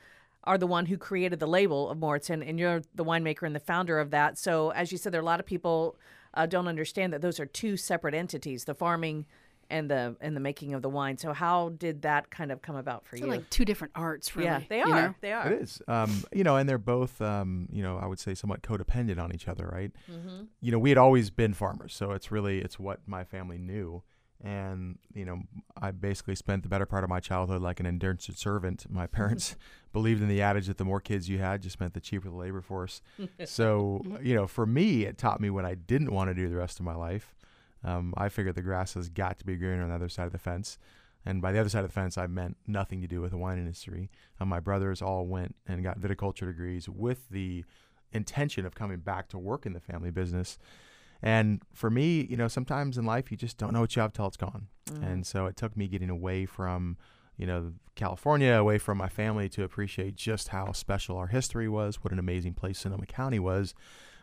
are 0.46 0.58
the 0.58 0.68
one 0.68 0.86
who 0.86 0.98
created 0.98 1.40
the 1.40 1.48
label 1.48 1.90
of 1.90 1.98
Mauritson, 1.98 2.44
and 2.44 2.60
you're 2.60 2.82
the 2.96 3.06
winemaker 3.06 3.44
and 3.44 3.56
the 3.56 3.62
founder 3.62 4.00
of 4.00 4.12
that. 4.12 4.38
So, 4.38 4.72
as 4.72 4.92
you 4.92 4.98
said, 4.98 5.14
there 5.14 5.20
are 5.20 5.24
a 5.24 5.26
lot 5.26 5.40
of 5.40 5.46
people 5.46 5.98
uh, 6.34 6.46
don't 6.46 6.68
understand 6.68 7.14
that 7.14 7.22
those 7.22 7.40
are 7.40 7.46
two 7.46 7.78
separate 7.78 8.14
entities: 8.14 8.66
the 8.66 8.74
farming 8.76 9.26
and 9.70 9.90
the 9.90 10.16
and 10.22 10.36
the 10.36 10.40
making 10.40 10.74
of 10.74 10.82
the 10.82 10.90
wine. 10.90 11.18
So, 11.18 11.34
how 11.34 11.70
did 11.70 12.02
that 12.04 12.30
kind 12.30 12.52
of 12.52 12.62
come 12.62 12.76
about 12.76 13.06
for 13.06 13.16
They're 13.16 13.26
you? 13.26 13.32
like 13.32 13.50
two 13.50 13.66
different 13.66 13.94
arts, 13.96 14.36
really. 14.36 14.48
yeah, 14.48 14.62
they 14.70 14.82
are. 14.82 14.88
you 14.88 14.94
know? 14.94 15.16
They 15.22 15.32
are. 15.32 15.52
It 15.52 15.62
is. 15.62 15.82
Um, 15.88 16.24
you 16.32 16.44
know, 16.44 16.58
and 16.58 16.68
they're 16.68 16.78
both, 16.78 17.22
um, 17.22 17.68
you 17.72 17.82
know, 17.82 17.98
I 17.98 18.06
would 18.06 18.20
say 18.20 18.36
somewhat 18.36 18.62
codependent 18.62 19.22
on 19.22 19.34
each 19.34 19.48
other, 19.48 19.70
right? 19.72 19.92
Mm-hmm. 20.12 20.44
You 20.62 20.72
know, 20.72 20.80
we 20.80 20.90
had 20.90 20.98
always 20.98 21.30
been 21.30 21.54
farmers, 21.54 21.94
so 21.94 22.12
it's 22.12 22.32
really 22.32 22.60
it's 22.60 22.78
what 22.78 23.00
my 23.08 23.24
family 23.24 23.58
knew, 23.58 24.04
and 24.44 25.00
you 25.14 25.26
know, 25.26 25.42
I 25.82 25.92
basically 25.92 26.36
spent 26.36 26.64
the 26.64 26.70
better 26.70 26.86
part 26.86 27.04
of 27.04 27.10
my 27.10 27.20
childhood 27.20 27.62
like 27.62 27.80
an 27.80 27.86
indentured 27.86 28.38
servant. 28.38 28.86
My 28.90 29.08
parents 29.20 29.56
believed 29.94 30.22
in 30.22 30.28
the 30.28 30.42
adage 30.42 30.68
that 30.68 30.78
the 30.78 30.86
more 30.86 31.00
kids 31.00 31.30
you 31.30 31.40
had, 31.40 31.62
just 31.62 31.80
meant 31.80 31.94
the 31.94 32.02
cheaper 32.02 32.30
the 32.30 32.36
labor 32.36 32.62
force. 32.62 33.02
so, 33.46 34.04
you 34.22 34.36
know, 34.36 34.46
for 34.46 34.66
me, 34.66 35.06
it 35.06 35.18
taught 35.18 35.40
me 35.40 35.50
what 35.50 35.66
I 35.66 35.76
didn't 35.76 36.12
want 36.12 36.30
to 36.30 36.34
do 36.34 36.50
the 36.50 36.58
rest 36.58 36.80
of 36.80 36.86
my 36.86 36.96
life. 36.96 37.34
Um, 37.86 38.14
I 38.18 38.30
figured 38.30 38.56
the 38.56 38.62
grass 38.62 38.94
has 38.94 39.10
got 39.10 39.40
to 39.40 39.46
be 39.46 39.56
greener 39.56 39.84
on 39.84 39.90
the 39.90 39.96
other 39.96 40.10
side 40.10 40.26
of 40.26 40.32
the 40.32 40.38
fence. 40.38 40.78
And 41.26 41.42
by 41.42 41.52
the 41.54 41.60
other 41.60 41.70
side 41.70 41.84
of 41.84 41.90
the 41.90 41.94
fence, 41.94 42.18
I 42.18 42.28
meant 42.28 42.58
nothing 42.68 43.02
to 43.02 43.08
do 43.08 43.22
with 43.22 43.32
the 43.32 43.38
wine 43.38 43.58
industry. 43.58 44.10
Uh, 44.40 44.46
my 44.46 44.60
brothers 44.60 45.02
all 45.02 45.26
went 45.26 45.56
and 45.68 45.84
got 45.84 46.00
viticulture 46.00 46.48
degrees 46.48 46.90
with 46.90 47.30
the 47.30 47.64
intention 48.12 48.66
of 48.66 48.76
coming 48.76 49.00
back 49.00 49.30
to 49.30 49.38
work 49.38 49.66
in 49.66 49.74
the 49.74 49.80
family 49.80 50.12
business. 50.12 50.58
And 51.24 51.62
for 51.74 51.90
me, 51.90 52.28
you 52.30 52.36
know, 52.36 52.50
sometimes 52.50 52.98
in 52.98 53.06
life 53.06 53.32
you 53.32 53.38
just 53.38 53.58
don't 53.58 53.74
know 53.74 53.80
what 53.80 53.96
you 53.96 54.02
have 54.02 54.12
till 54.12 54.28
it's 54.28 54.38
gone. 54.38 54.68
And 55.02 55.26
so 55.26 55.46
it 55.46 55.56
took 55.56 55.76
me 55.78 55.88
getting 55.88 56.10
away 56.10 56.46
from, 56.46 56.98
you 57.38 57.48
know, 57.48 57.72
California, 57.96 58.52
away 58.52 58.78
from 58.78 58.98
my 58.98 59.08
family 59.08 59.48
to 59.50 59.64
appreciate 59.64 60.16
just 60.16 60.50
how 60.50 60.74
special 60.74 61.18
our 61.18 61.28
history 61.28 61.70
was, 61.70 62.04
what 62.04 62.12
an 62.12 62.20
amazing 62.20 62.54
place 62.54 62.80
Sonoma 62.80 63.06
County 63.06 63.40
was. 63.40 63.74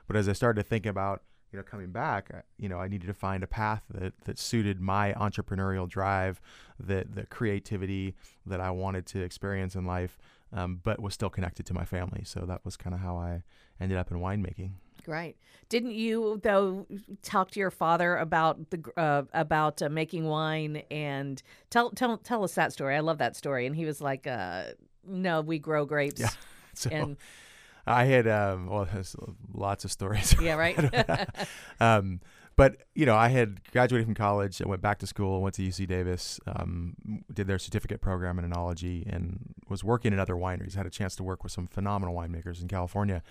But 0.07 0.17
as 0.17 0.29
I 0.29 0.35
started 0.35 0.63
to 0.63 0.69
think 0.69 0.85
about, 0.85 1.23
you 1.51 1.57
know, 1.57 1.63
coming 1.63 1.91
back, 1.91 2.31
you 2.59 2.69
know, 2.69 2.79
I 2.79 2.87
needed 2.87 3.07
to 3.07 3.15
find 3.15 3.43
a 3.43 3.47
path 3.47 3.83
that, 3.91 4.13
that 4.27 4.39
suited 4.39 4.81
my 4.81 5.15
entrepreneurial 5.15 5.89
drive, 5.89 6.41
that 6.79 7.15
the 7.15 7.27
creativity 7.27 8.15
that 8.47 8.61
I 8.61 8.71
wanted 8.71 9.07
to 9.07 9.23
experience 9.23 9.75
in 9.75 9.85
life, 9.87 10.19
um, 10.53 10.81
but 10.85 11.01
was 11.01 11.15
still 11.15 11.31
connected 11.31 11.65
to 11.67 11.75
my 11.75 11.85
family. 11.85 12.23
So 12.25 12.41
that 12.47 12.65
was 12.65 12.77
kind 12.77 12.95
of 12.95 13.01
how 13.01 13.17
I 13.17 13.43
ended 13.81 13.99
up 13.99 14.11
in 14.11 14.19
winemaking. 14.19 14.73
Right. 15.11 15.37
Didn't 15.69 15.91
you 15.93 16.41
though 16.43 16.87
talk 17.23 17.51
to 17.51 17.61
your 17.61 17.73
father 17.73 18.17
about 18.17 18.71
the 18.71 18.81
uh, 18.97 19.23
about 19.35 19.83
uh, 19.83 19.89
making 19.89 20.25
wine 20.25 20.83
and 20.89 21.43
tell 21.69 21.91
tell 21.91 22.17
tell 22.19 22.45
us 22.45 22.55
that 22.55 22.73
story? 22.73 22.95
I 22.95 23.01
love 23.01 23.19
that 23.19 23.35
story. 23.35 23.67
And 23.67 23.75
he 23.75 23.85
was 23.85 24.01
like, 24.01 24.29
uh, 24.29 24.67
"No, 25.05 25.41
we 25.41 25.59
grow 25.59 25.85
grapes." 25.85 26.21
Yeah. 26.21 26.31
So 26.73 26.89
And 26.89 27.17
I 27.85 28.05
had 28.05 28.29
um, 28.29 28.69
well, 28.69 28.87
there's 28.91 29.17
lots 29.53 29.85
of 29.85 29.91
stories. 29.91 30.37
yeah, 30.41 30.55
right. 30.55 30.79
um, 31.81 32.21
but 32.55 32.77
you 32.95 33.07
know, 33.07 33.17
I 33.17 33.29
had 33.29 33.61
graduated 33.73 34.07
from 34.07 34.15
college. 34.15 34.63
I 34.63 34.69
went 34.69 34.81
back 34.81 34.99
to 34.99 35.07
school. 35.07 35.43
Went 35.43 35.57
to 35.57 35.63
UC 35.63 35.89
Davis. 35.89 36.39
Um, 36.47 36.95
did 37.33 37.49
their 37.49 37.59
certificate 37.59 38.01
program 38.01 38.39
in 38.39 38.49
enology, 38.49 39.05
and 39.13 39.55
was 39.69 39.83
working 39.83 40.13
in 40.13 40.21
other 40.21 40.35
wineries. 40.35 40.75
Had 40.75 40.87
a 40.87 40.91
chance 40.91 41.17
to 41.17 41.25
work 41.25 41.43
with 41.43 41.53
some 41.53 41.67
phenomenal 41.67 42.15
winemakers 42.15 42.63
in 42.63 42.69
California, 42.69 43.23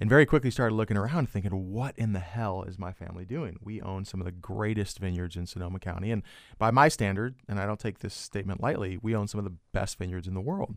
and 0.00 0.08
very 0.10 0.26
quickly 0.26 0.50
started 0.50 0.74
looking 0.74 0.96
around, 0.96 1.28
thinking, 1.30 1.70
"What 1.72 1.96
in 1.98 2.12
the 2.12 2.20
hell 2.20 2.62
is 2.64 2.78
my 2.78 2.92
family 2.92 3.24
doing? 3.24 3.58
We 3.62 3.80
own 3.80 4.04
some 4.04 4.20
of 4.20 4.24
the 4.24 4.32
greatest 4.32 4.98
vineyards 4.98 5.36
in 5.36 5.46
Sonoma 5.46 5.78
County, 5.78 6.10
and 6.10 6.22
by 6.58 6.70
my 6.70 6.88
standard, 6.88 7.34
and 7.48 7.58
I 7.60 7.66
don't 7.66 7.80
take 7.80 7.98
this 8.00 8.14
statement 8.14 8.60
lightly, 8.62 8.98
we 9.02 9.14
own 9.14 9.28
some 9.28 9.38
of 9.38 9.44
the 9.44 9.54
best 9.72 9.98
vineyards 9.98 10.26
in 10.26 10.34
the 10.34 10.40
world. 10.40 10.76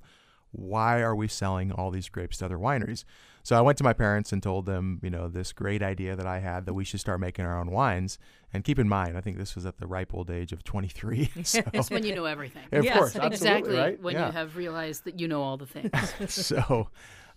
why 0.52 1.00
are 1.00 1.16
we 1.16 1.28
selling 1.28 1.72
all 1.72 1.92
these 1.92 2.10
grapes 2.10 2.38
to 2.38 2.46
other 2.46 2.58
wineries? 2.58 3.04
So 3.44 3.56
I 3.56 3.62
went 3.62 3.78
to 3.78 3.84
my 3.84 3.94
parents 3.94 4.34
and 4.34 4.42
told 4.42 4.66
them, 4.66 5.00
you 5.04 5.12
know, 5.12 5.28
this 5.28 5.54
great 5.54 5.84
idea 5.84 6.16
that 6.16 6.26
I 6.26 6.40
had 6.40 6.66
that 6.66 6.74
we 6.74 6.84
should 6.84 7.00
start 7.00 7.20
making 7.20 7.46
our 7.46 7.60
own 7.60 7.70
wines. 7.70 8.18
And 8.52 8.64
keep 8.64 8.80
in 8.80 8.90
mind, 8.90 9.16
I 9.16 9.22
think 9.22 9.38
this 9.38 9.54
was 9.54 9.68
at 9.68 9.78
the 9.78 9.86
ripe 9.86 10.12
old 10.12 10.32
age 10.32 10.52
of 10.52 10.64
23. 10.64 11.30
so, 11.44 11.62
That's 11.72 11.92
when 11.92 12.04
you 12.04 12.16
know 12.16 12.26
everything. 12.26 12.64
of 12.72 12.84
Yes, 12.84 12.98
course, 12.98 13.16
exactly 13.16 13.76
right? 13.78 14.02
when 14.02 14.16
Yeah. 14.16 14.26
you 14.26 14.32
have 14.32 14.58
realized 14.58 15.04
that 15.04 15.20
you 15.20 15.28
know 15.28 15.44
all 15.44 15.58
the 15.58 15.68
things. 15.68 15.92
so 16.34 16.90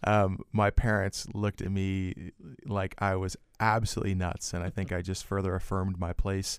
um, 0.04 0.40
my 0.52 0.70
parents 0.70 1.26
looked 1.34 1.62
at 1.62 1.70
me 1.70 2.32
like 2.66 2.94
I 2.98 3.16
was 3.16 3.36
absolutely 3.60 4.14
nuts, 4.14 4.52
and 4.52 4.62
I 4.62 4.70
think 4.70 4.92
I 4.92 5.02
just 5.02 5.24
further 5.24 5.54
affirmed 5.54 5.98
my 5.98 6.12
place 6.12 6.58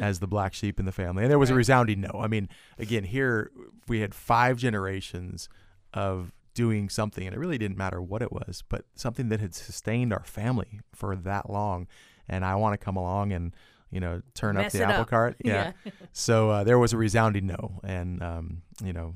as 0.00 0.18
the 0.18 0.26
black 0.26 0.54
sheep 0.54 0.78
in 0.78 0.86
the 0.86 0.92
family. 0.92 1.24
And 1.24 1.30
there 1.30 1.38
was 1.38 1.50
a 1.50 1.54
resounding 1.54 2.00
no. 2.00 2.20
I 2.20 2.26
mean, 2.26 2.48
again, 2.78 3.04
here 3.04 3.50
we 3.88 4.00
had 4.00 4.14
five 4.14 4.56
generations 4.56 5.48
of 5.92 6.32
doing 6.54 6.88
something, 6.88 7.26
and 7.26 7.34
it 7.34 7.38
really 7.38 7.58
didn't 7.58 7.76
matter 7.76 8.00
what 8.00 8.22
it 8.22 8.32
was, 8.32 8.62
but 8.68 8.84
something 8.94 9.28
that 9.28 9.40
had 9.40 9.54
sustained 9.54 10.12
our 10.12 10.24
family 10.24 10.80
for 10.94 11.16
that 11.16 11.50
long. 11.50 11.86
And 12.28 12.44
I 12.44 12.54
want 12.54 12.78
to 12.78 12.82
come 12.82 12.96
along 12.96 13.32
and 13.32 13.54
you 13.90 14.00
know 14.00 14.22
turn 14.34 14.56
Mess 14.56 14.66
up 14.66 14.72
the 14.72 14.84
apple 14.84 15.02
up. 15.02 15.08
cart. 15.08 15.36
Yeah. 15.44 15.72
so 16.12 16.50
uh, 16.50 16.64
there 16.64 16.78
was 16.78 16.92
a 16.92 16.96
resounding 16.96 17.46
no, 17.46 17.80
and 17.84 18.22
um, 18.22 18.62
you 18.82 18.92
know, 18.92 19.14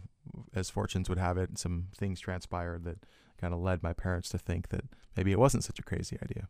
as 0.54 0.68
fortunes 0.70 1.08
would 1.08 1.18
have 1.18 1.38
it, 1.38 1.58
some 1.58 1.88
things 1.96 2.20
transpired 2.20 2.84
that 2.84 2.98
kind 3.40 3.54
of 3.54 3.60
led 3.60 3.82
my 3.82 3.92
parents 3.92 4.28
to 4.30 4.38
think 4.38 4.68
that 4.68 4.84
maybe 5.16 5.32
it 5.32 5.38
wasn't 5.38 5.64
such 5.64 5.78
a 5.78 5.82
crazy 5.82 6.18
idea. 6.22 6.48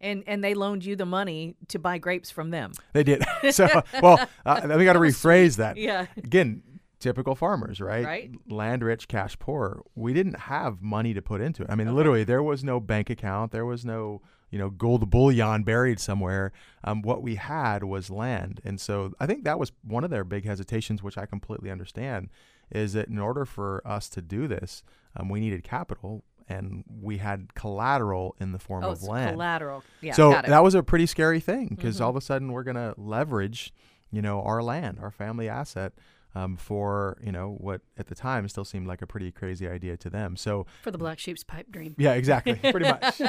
And 0.00 0.22
and 0.26 0.44
they 0.44 0.52
loaned 0.54 0.84
you 0.84 0.96
the 0.96 1.06
money 1.06 1.56
to 1.68 1.78
buy 1.78 1.98
grapes 1.98 2.30
from 2.30 2.50
them. 2.50 2.72
They 2.92 3.02
did. 3.02 3.24
so, 3.50 3.66
well, 4.02 4.28
uh, 4.44 4.74
we 4.76 4.84
got 4.84 4.92
to 4.92 4.98
rephrase 4.98 5.56
that. 5.56 5.78
Yeah. 5.78 6.06
Again, 6.16 6.62
typical 7.00 7.34
farmers, 7.34 7.80
right? 7.80 8.04
Right. 8.04 8.30
Land 8.48 8.82
rich, 8.82 9.08
cash 9.08 9.38
poor. 9.38 9.82
We 9.94 10.12
didn't 10.12 10.40
have 10.40 10.82
money 10.82 11.14
to 11.14 11.22
put 11.22 11.40
into 11.40 11.62
it. 11.62 11.70
I 11.70 11.74
mean, 11.74 11.94
literally, 11.94 12.24
there 12.24 12.42
was 12.42 12.64
no 12.64 12.80
bank 12.80 13.08
account. 13.08 13.52
There 13.52 13.64
was 13.64 13.84
no, 13.84 14.20
you 14.50 14.58
know, 14.58 14.68
gold 14.68 15.08
bullion 15.08 15.62
buried 15.62 16.00
somewhere. 16.00 16.52
Um, 16.84 17.00
what 17.00 17.22
we 17.22 17.36
had 17.36 17.82
was 17.82 18.10
land, 18.10 18.60
and 18.64 18.78
so 18.80 19.12
I 19.18 19.26
think 19.26 19.44
that 19.44 19.58
was 19.58 19.72
one 19.82 20.04
of 20.04 20.10
their 20.10 20.24
big 20.24 20.44
hesitations, 20.44 21.02
which 21.02 21.16
I 21.16 21.24
completely 21.24 21.70
understand, 21.70 22.28
is 22.70 22.92
that 22.94 23.08
in 23.08 23.18
order 23.18 23.44
for 23.44 23.80
us 23.86 24.08
to 24.10 24.22
do 24.22 24.46
this, 24.48 24.82
um, 25.16 25.28
we 25.28 25.40
needed 25.40 25.62
capital, 25.64 26.24
and 26.48 26.84
we 27.00 27.18
had 27.18 27.54
collateral 27.54 28.34
in 28.40 28.52
the 28.52 28.58
form 28.58 28.84
Oh, 28.84 28.90
of 28.92 29.02
land. 29.02 29.32
collateral. 29.32 29.82
Yeah. 30.00 30.12
so 30.12 30.30
that 30.30 30.62
was 30.62 30.74
a 30.74 30.82
pretty 30.82 31.06
scary 31.06 31.40
thing 31.40 31.68
because 31.68 31.98
Mhm. 31.98 32.02
all 32.04 32.10
of 32.10 32.16
a 32.16 32.20
sudden 32.20 32.52
we're 32.52 32.62
going 32.62 32.76
to 32.76 32.94
leverage, 32.96 33.72
you 34.10 34.22
know, 34.22 34.42
our 34.42 34.62
land, 34.62 34.98
our 35.00 35.10
family 35.10 35.48
asset, 35.48 35.92
um, 36.36 36.56
for 36.56 37.16
you 37.24 37.32
know 37.32 37.56
what 37.58 37.80
at 37.96 38.06
the 38.08 38.14
time 38.14 38.46
still 38.48 38.64
seemed 38.64 38.86
like 38.86 39.00
a 39.02 39.06
pretty 39.06 39.30
crazy 39.32 39.66
idea 39.66 39.96
to 39.96 40.10
them. 40.10 40.36
So 40.36 40.66
For 40.82 40.90
the 40.90 40.98
black 40.98 41.18
sheep's 41.18 41.42
pipe 41.42 41.66
dream. 41.70 41.94
yeah, 41.98 42.12
exactly, 42.12 42.54
pretty 42.74 42.86
much. 42.86 43.20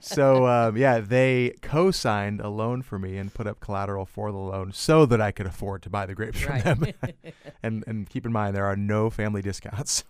so 0.00 0.46
um, 0.46 0.76
yeah, 0.76 1.00
they 1.00 1.54
co-signed 1.62 2.40
a 2.40 2.48
loan 2.48 2.82
for 2.82 2.98
me 2.98 3.16
and 3.16 3.32
put 3.32 3.46
up 3.46 3.60
collateral 3.60 4.04
for 4.06 4.30
the 4.30 4.38
loan 4.38 4.72
so 4.72 5.06
that 5.06 5.20
I 5.20 5.30
could 5.32 5.46
afford 5.46 5.82
to 5.82 5.90
buy 5.90 6.04
the 6.06 6.14
grapes 6.14 6.44
Right. 6.44 6.62
from 6.62 6.80
them. 6.80 6.92
and 7.62 7.84
and 7.86 8.08
keep 8.08 8.26
in 8.26 8.32
mind 8.32 8.54
there 8.54 8.66
are 8.66 8.76
no 8.76 9.08
family 9.10 9.40
discounts. 9.42 10.04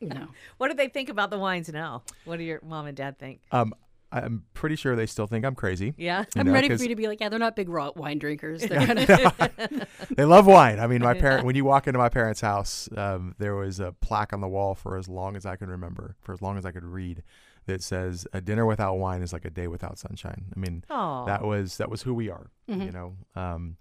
No. 0.00 0.28
what 0.58 0.68
do 0.68 0.74
they 0.74 0.88
think 0.88 1.08
about 1.08 1.30
the 1.30 1.38
wines 1.38 1.68
now? 1.68 2.02
What 2.24 2.36
do 2.38 2.44
your 2.44 2.60
mom 2.62 2.86
and 2.86 2.96
dad 2.96 3.18
think? 3.18 3.40
Um, 3.50 3.74
I'm 4.12 4.44
pretty 4.54 4.76
sure 4.76 4.94
they 4.94 5.06
still 5.06 5.26
think 5.26 5.44
I'm 5.44 5.54
crazy. 5.56 5.92
Yeah. 5.96 6.20
you 6.20 6.40
I'm 6.40 6.46
know, 6.46 6.52
ready 6.52 6.68
for 6.74 6.80
you 6.82 6.88
to 6.88 6.96
be 6.96 7.08
like, 7.08 7.20
yeah, 7.20 7.28
they're 7.28 7.38
not 7.40 7.56
big 7.56 7.68
raw 7.68 7.90
wine 7.96 8.18
drinkers. 8.18 8.62
They're 8.62 8.86
gonna, 8.86 9.86
they 10.16 10.24
love 10.24 10.46
wine. 10.46 10.78
I 10.78 10.86
mean, 10.86 11.02
my 11.02 11.14
parent. 11.18 11.44
When 11.44 11.56
you 11.56 11.64
walk 11.64 11.86
into 11.86 11.98
my 11.98 12.08
parents' 12.08 12.40
house, 12.40 12.88
um, 12.96 13.34
there 13.38 13.54
was 13.56 13.80
a 13.80 13.92
plaque 14.00 14.32
on 14.32 14.40
the 14.40 14.48
wall 14.48 14.74
for 14.74 14.96
as 14.96 15.08
long 15.08 15.36
as 15.36 15.44
I 15.44 15.56
can 15.56 15.68
remember, 15.68 16.16
for 16.22 16.32
as 16.32 16.40
long 16.40 16.56
as 16.56 16.64
I 16.64 16.70
could 16.70 16.84
read, 16.84 17.22
that 17.66 17.82
says, 17.82 18.26
"A 18.32 18.40
dinner 18.40 18.64
without 18.64 18.94
wine 18.94 19.22
is 19.22 19.32
like 19.32 19.44
a 19.44 19.50
day 19.50 19.66
without 19.66 19.98
sunshine." 19.98 20.46
I 20.56 20.58
mean, 20.60 20.84
Oh. 20.88 21.24
that 21.26 21.42
was 21.42 21.76
that 21.78 21.90
was 21.90 22.02
who 22.02 22.14
we 22.14 22.30
are, 22.30 22.50
Mhm. 22.70 22.84
you 22.86 22.92
know. 22.92 23.16
Um, 23.34 23.76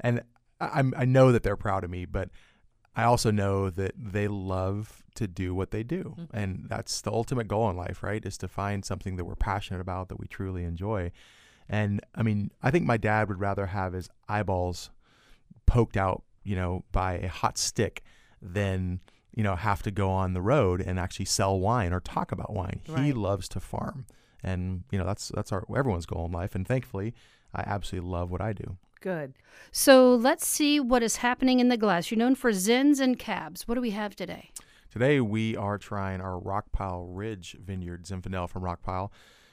and 0.00 0.22
I, 0.60 0.70
I'm 0.78 0.94
I 0.96 1.04
know 1.04 1.32
that 1.32 1.42
they're 1.42 1.56
proud 1.56 1.82
of 1.84 1.90
me, 1.90 2.04
but 2.04 2.30
I 2.96 3.04
also 3.04 3.30
know 3.30 3.70
that 3.70 3.92
they 3.96 4.28
love 4.28 5.02
to 5.16 5.26
do 5.26 5.54
what 5.54 5.70
they 5.70 5.82
do, 5.82 6.14
Mhm. 6.18 6.28
and 6.32 6.66
that's 6.68 7.00
the 7.00 7.12
ultimate 7.12 7.48
goal 7.48 7.68
in 7.70 7.76
life, 7.76 8.02
right? 8.02 8.24
Is 8.24 8.36
to 8.38 8.48
find 8.48 8.84
something 8.84 9.16
that 9.16 9.24
we're 9.24 9.34
passionate 9.36 9.80
about 9.80 10.08
that 10.08 10.18
we 10.18 10.26
truly 10.26 10.64
enjoy. 10.64 11.10
And 11.68 12.00
I 12.14 12.22
mean, 12.22 12.50
I 12.62 12.70
think 12.70 12.84
my 12.86 12.96
dad 12.96 13.28
would 13.28 13.40
rather 13.40 13.66
have 13.66 13.92
his 13.94 14.08
eyeballs 14.28 14.90
poked 15.66 15.96
out, 15.96 16.22
you 16.42 16.56
know, 16.56 16.84
by 16.92 17.14
a 17.14 17.28
hot 17.28 17.58
stick 17.58 18.02
than 18.42 19.00
you 19.34 19.42
know 19.42 19.56
have 19.56 19.82
to 19.82 19.90
go 19.90 20.10
on 20.10 20.32
the 20.32 20.42
road 20.42 20.80
and 20.80 20.98
actually 20.98 21.24
sell 21.24 21.58
wine 21.58 21.92
or 21.92 22.00
talk 22.00 22.30
about 22.32 22.52
wine. 22.52 22.80
He 22.84 23.12
loves 23.12 23.48
to 23.50 23.60
farm, 23.60 24.06
and 24.42 24.84
you 24.92 24.98
know 24.98 25.04
that's 25.04 25.28
that's 25.28 25.50
our 25.52 25.64
everyone's 25.74 26.06
goal 26.06 26.26
in 26.26 26.32
life. 26.32 26.54
And 26.54 26.66
thankfully, 26.66 27.14
I 27.54 27.62
absolutely 27.66 28.08
love 28.10 28.30
what 28.30 28.40
I 28.40 28.52
do. 28.52 28.76
Good. 29.04 29.34
so 29.70 30.14
let's 30.14 30.46
see 30.46 30.80
what 30.80 31.02
is 31.02 31.16
happening 31.16 31.60
in 31.60 31.68
the 31.68 31.76
glass. 31.76 32.10
You're 32.10 32.16
known 32.18 32.34
for 32.34 32.52
zins 32.52 33.00
and 33.00 33.18
cabs. 33.18 33.68
What 33.68 33.74
do 33.74 33.82
we 33.82 33.90
have 33.90 34.16
today? 34.16 34.50
Today 34.90 35.20
we 35.20 35.54
are 35.58 35.76
trying 35.76 36.22
our 36.22 36.40
Rockpile 36.40 37.04
Ridge 37.10 37.54
Vineyard 37.62 38.04
Zinfandel 38.06 38.48
from 38.48 38.62
Rockpile. 38.62 39.10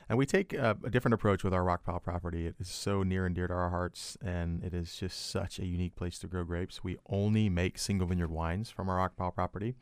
And 0.08 0.17
we 0.17 0.25
take 0.25 0.53
a, 0.53 0.77
a 0.86 0.89
different 0.89 1.15
approach 1.15 1.43
with 1.43 1.53
our 1.53 1.63
Rockpile 1.63 2.01
property. 2.01 2.48
It 2.48 2.55
is 2.60 2.70
so 2.70 3.03
near 3.03 3.25
and 3.25 3.36
dear 3.36 3.48
to 3.48 3.53
our 3.53 3.70
hearts, 3.72 4.17
and 4.24 4.63
it 4.63 4.74
is 4.74 4.96
just 4.96 5.29
such 5.31 5.60
a 5.60 5.65
unique 5.65 5.96
place 5.96 6.17
to 6.20 6.27
grow 6.27 6.43
grapes. 6.46 6.81
We 6.84 6.98
only 7.10 7.50
make 7.50 7.77
single 7.77 8.08
vineyard 8.08 8.31
wines 8.31 8.70
from 8.70 8.88
our 8.89 8.98
Rockpile 9.10 9.34
property. 9.36 9.75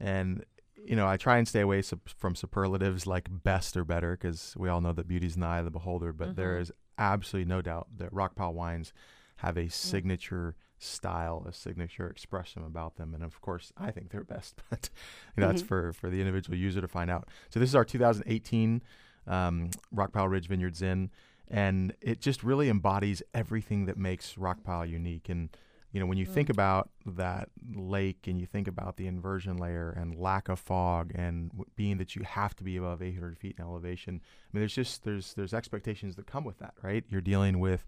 And, 0.00 0.44
you 0.84 0.94
know, 0.96 1.06
I 1.08 1.16
try 1.16 1.38
and 1.38 1.48
stay 1.48 1.60
away 1.62 1.82
from 1.82 2.34
superlatives 2.36 3.06
like 3.08 3.28
best 3.44 3.76
or 3.76 3.84
better 3.84 4.12
because 4.16 4.54
we 4.56 4.68
all 4.68 4.80
know 4.80 4.92
that 4.92 5.08
beauty's 5.08 5.34
in 5.34 5.40
the 5.40 5.46
eye 5.46 5.58
of 5.58 5.64
the 5.64 5.70
beholder. 5.70 6.12
But 6.12 6.36
there 6.36 6.56
Mhm. 6.56 6.60
is 6.62 6.72
absolutely 6.98 7.48
no 7.48 7.62
doubt 7.62 7.88
that 7.98 8.12
Rockpile 8.12 8.52
wines 8.52 8.92
have 9.36 9.56
a 9.56 9.68
signature 9.68 10.56
style, 10.78 11.44
a 11.48 11.52
signature 11.52 12.08
expression 12.08 12.62
about 12.64 12.96
them. 12.96 13.14
And 13.14 13.22
of 13.22 13.40
course, 13.40 13.72
I 13.76 13.90
think 13.90 14.10
they're 14.10 14.24
best, 14.24 14.56
but 14.70 14.90
you 15.36 15.40
know, 15.42 15.48
that's 15.48 15.62
Mhm. 15.62 15.66
for, 15.66 15.92
for 15.92 16.10
the 16.10 16.20
individual 16.20 16.56
user 16.58 16.80
to 16.80 16.88
find 16.88 17.10
out. 17.10 17.28
So 17.50 17.58
this 17.60 17.68
is 17.68 17.74
our 17.74 17.84
2018 17.84 18.82
um, 19.26 19.70
Rockpile 19.94 20.30
Ridge 20.30 20.48
Vineyards 20.48 20.78
Zin, 20.78 21.10
and 21.48 21.94
it 22.02 22.20
just 22.20 22.42
really 22.42 22.68
embodies 22.68 23.22
everything 23.32 23.86
that 23.86 23.96
makes 23.96 24.34
Rockpile 24.34 24.88
unique. 24.88 25.28
And 25.30 25.48
you 25.94 26.00
know, 26.00 26.06
when 26.06 26.18
you 26.18 26.26
think 26.26 26.48
Mm. 26.48 26.54
about 26.54 26.90
that 27.06 27.48
lake 27.72 28.26
and 28.26 28.40
you 28.40 28.46
think 28.46 28.66
about 28.66 28.96
the 28.96 29.06
inversion 29.06 29.56
layer 29.56 29.90
and 29.90 30.16
lack 30.16 30.48
of 30.48 30.58
fog 30.58 31.12
and 31.14 31.50
w- 31.50 31.70
being 31.76 31.98
that 31.98 32.16
you 32.16 32.22
have 32.24 32.56
to 32.56 32.64
be 32.64 32.76
above 32.76 33.00
800 33.00 33.38
feet 33.38 33.54
in 33.58 33.64
elevation, 33.64 34.14
I 34.20 34.48
mean, 34.52 34.60
there's 34.62 34.74
just 34.74 35.04
there's 35.04 35.34
there's 35.34 35.54
expectations 35.54 36.16
that 36.16 36.26
come 36.26 36.42
with 36.44 36.58
that, 36.58 36.74
right? 36.82 37.04
You're 37.08 37.20
dealing 37.20 37.60
with 37.60 37.84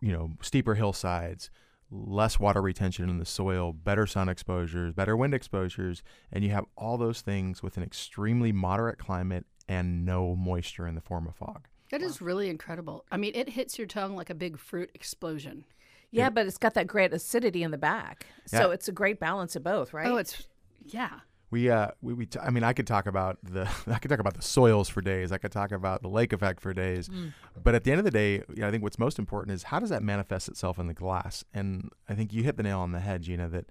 you 0.00 0.10
know 0.10 0.30
steeper 0.40 0.74
hillsides, 0.74 1.50
less 1.90 2.40
water 2.40 2.62
retention 2.62 3.10
in 3.10 3.18
the 3.18 3.26
soil, 3.26 3.74
better 3.74 4.06
sun 4.06 4.30
exposures, 4.30 4.94
better 4.94 5.14
wind 5.14 5.34
exposures, 5.34 6.02
and 6.32 6.42
you 6.44 6.50
have 6.50 6.64
all 6.78 6.96
those 6.96 7.20
things 7.20 7.62
with 7.62 7.76
an 7.76 7.82
extremely 7.82 8.52
moderate 8.52 8.98
climate 8.98 9.44
and 9.68 10.06
no 10.06 10.34
moisture 10.34 10.86
in 10.86 10.94
the 10.94 11.02
form 11.02 11.26
of 11.26 11.36
fog. 11.36 11.68
That 11.90 12.00
is 12.00 12.22
really 12.22 12.48
incredible. 12.48 13.04
I 13.10 13.18
mean, 13.18 13.32
it 13.34 13.50
hits 13.50 13.76
your 13.76 13.86
tongue 13.86 14.16
like 14.16 14.30
a 14.30 14.34
big 14.34 14.58
fruit 14.58 14.90
explosion. 14.94 15.66
Yeah, 16.10 16.30
but 16.30 16.46
it's 16.46 16.58
got 16.58 16.74
that 16.74 16.86
great 16.86 17.12
acidity 17.12 17.62
in 17.62 17.70
the 17.70 17.78
back. 17.78 18.26
So 18.46 18.70
it's 18.70 18.88
a 18.88 18.92
great 18.92 19.20
balance 19.20 19.56
of 19.56 19.62
both, 19.62 19.92
right? 19.92 20.06
Oh, 20.06 20.16
it's 20.16 20.46
yeah. 20.84 21.20
We, 21.50 21.70
uh, 21.70 21.88
we, 22.02 22.12
we 22.12 22.26
t- 22.26 22.38
I 22.38 22.50
mean, 22.50 22.62
I 22.62 22.74
could 22.74 22.86
talk 22.86 23.06
about 23.06 23.38
the, 23.42 23.66
I 23.86 23.98
could 23.98 24.10
talk 24.10 24.18
about 24.18 24.34
the 24.34 24.42
soils 24.42 24.88
for 24.88 25.00
days. 25.00 25.32
I 25.32 25.38
could 25.38 25.52
talk 25.52 25.72
about 25.72 26.02
the 26.02 26.08
lake 26.08 26.32
effect 26.32 26.60
for 26.60 26.74
days. 26.74 27.08
Mm. 27.08 27.32
But 27.62 27.74
at 27.74 27.84
the 27.84 27.90
end 27.90 28.00
of 28.00 28.04
the 28.04 28.10
day, 28.10 28.42
you 28.48 28.60
know, 28.60 28.68
I 28.68 28.70
think 28.70 28.82
what's 28.82 28.98
most 28.98 29.18
important 29.18 29.54
is 29.54 29.64
how 29.64 29.78
does 29.78 29.88
that 29.90 30.02
manifest 30.02 30.48
itself 30.48 30.78
in 30.78 30.86
the 30.88 30.94
glass? 30.94 31.44
And 31.54 31.90
I 32.08 32.14
think 32.14 32.32
you 32.32 32.42
hit 32.42 32.56
the 32.56 32.62
nail 32.62 32.80
on 32.80 32.92
the 32.92 33.00
head, 33.00 33.22
Gina, 33.22 33.48
that 33.48 33.64
w- 33.64 33.70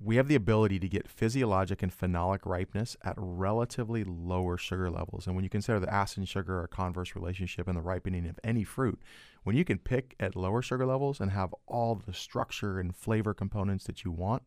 we 0.00 0.16
have 0.16 0.28
the 0.28 0.34
ability 0.34 0.78
to 0.78 0.88
get 0.88 1.08
physiologic 1.08 1.82
and 1.82 1.96
phenolic 1.96 2.40
ripeness 2.44 2.96
at 3.02 3.14
relatively 3.16 4.04
lower 4.04 4.56
sugar 4.56 4.90
levels. 4.90 5.26
And 5.26 5.34
when 5.34 5.42
you 5.42 5.50
consider 5.50 5.80
the 5.80 5.92
acid 5.92 6.18
and 6.18 6.28
sugar 6.28 6.62
a 6.62 6.68
converse 6.68 7.16
relationship 7.16 7.68
in 7.68 7.74
the 7.74 7.80
ripening 7.80 8.26
of 8.28 8.38
any 8.44 8.62
fruit, 8.62 9.00
when 9.42 9.56
you 9.56 9.64
can 9.64 9.78
pick 9.78 10.14
at 10.20 10.36
lower 10.36 10.62
sugar 10.62 10.86
levels 10.86 11.20
and 11.20 11.32
have 11.32 11.54
all 11.66 11.96
the 11.96 12.12
structure 12.12 12.78
and 12.78 12.94
flavor 12.94 13.34
components 13.34 13.84
that 13.84 14.04
you 14.04 14.12
want, 14.12 14.44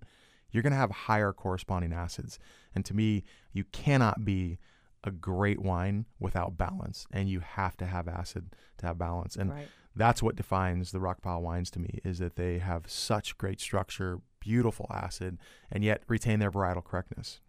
you're 0.51 0.63
going 0.63 0.71
to 0.71 0.79
have 0.79 0.91
higher 0.91 1.33
corresponding 1.33 1.91
acids. 1.91 2.39
And 2.73 2.85
to 2.85 2.93
me, 2.93 3.23
you 3.51 3.65
cannot 3.65 4.23
be 4.23 4.57
a 5.03 5.11
great 5.11 5.59
wine 5.59 6.05
without 6.19 6.57
balance, 6.57 7.07
and 7.11 7.27
you 7.27 7.39
have 7.39 7.75
to 7.77 7.85
have 7.85 8.07
acid 8.07 8.55
to 8.77 8.85
have 8.85 8.97
balance. 8.97 9.35
And 9.35 9.51
right. 9.51 9.67
That's 9.95 10.23
what 10.23 10.35
defines 10.35 10.91
the 10.91 10.99
Rockpile 10.99 11.41
wines 11.41 11.69
to 11.71 11.79
me 11.79 11.99
is 12.03 12.19
that 12.19 12.35
they 12.35 12.59
have 12.59 12.89
such 12.89 13.37
great 13.37 13.59
structure, 13.59 14.19
beautiful 14.39 14.87
acid, 14.89 15.37
and 15.71 15.83
yet 15.83 16.03
retain 16.07 16.39
their 16.39 16.51
varietal 16.51 16.83
correctness. 16.83 17.41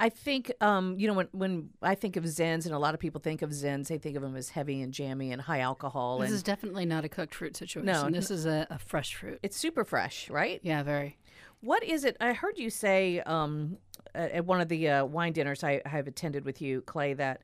I 0.00 0.10
think, 0.10 0.52
um, 0.60 0.96
you 0.96 1.08
know, 1.08 1.14
when, 1.14 1.28
when 1.32 1.70
I 1.82 1.96
think 1.96 2.16
of 2.16 2.22
Zins, 2.22 2.66
and 2.66 2.74
a 2.74 2.78
lot 2.78 2.94
of 2.94 3.00
people 3.00 3.20
think 3.20 3.42
of 3.42 3.50
Zins, 3.50 3.88
they 3.88 3.98
think 3.98 4.14
of 4.16 4.22
them 4.22 4.36
as 4.36 4.50
heavy 4.50 4.80
and 4.80 4.92
jammy 4.92 5.32
and 5.32 5.42
high 5.42 5.58
alcohol. 5.58 6.18
This 6.18 6.28
and 6.28 6.36
is 6.36 6.42
definitely 6.44 6.86
not 6.86 7.04
a 7.04 7.08
cooked 7.08 7.34
fruit 7.34 7.56
situation. 7.56 7.86
No, 7.86 8.08
this 8.08 8.30
is 8.30 8.46
a, 8.46 8.66
a 8.70 8.78
fresh 8.78 9.16
fruit. 9.16 9.40
it's 9.42 9.56
super 9.56 9.84
fresh, 9.84 10.30
right? 10.30 10.60
Yeah, 10.62 10.84
very. 10.84 11.18
What 11.62 11.82
is 11.82 12.04
it? 12.04 12.16
I 12.20 12.32
heard 12.32 12.58
you 12.58 12.70
say 12.70 13.20
um, 13.20 13.78
at 14.14 14.44
one 14.44 14.60
of 14.60 14.68
the 14.68 14.88
uh, 14.88 15.04
wine 15.04 15.32
dinners 15.32 15.64
I, 15.64 15.82
I 15.84 15.88
have 15.88 16.06
attended 16.06 16.44
with 16.44 16.62
you, 16.62 16.82
Clay, 16.82 17.14
that 17.14 17.42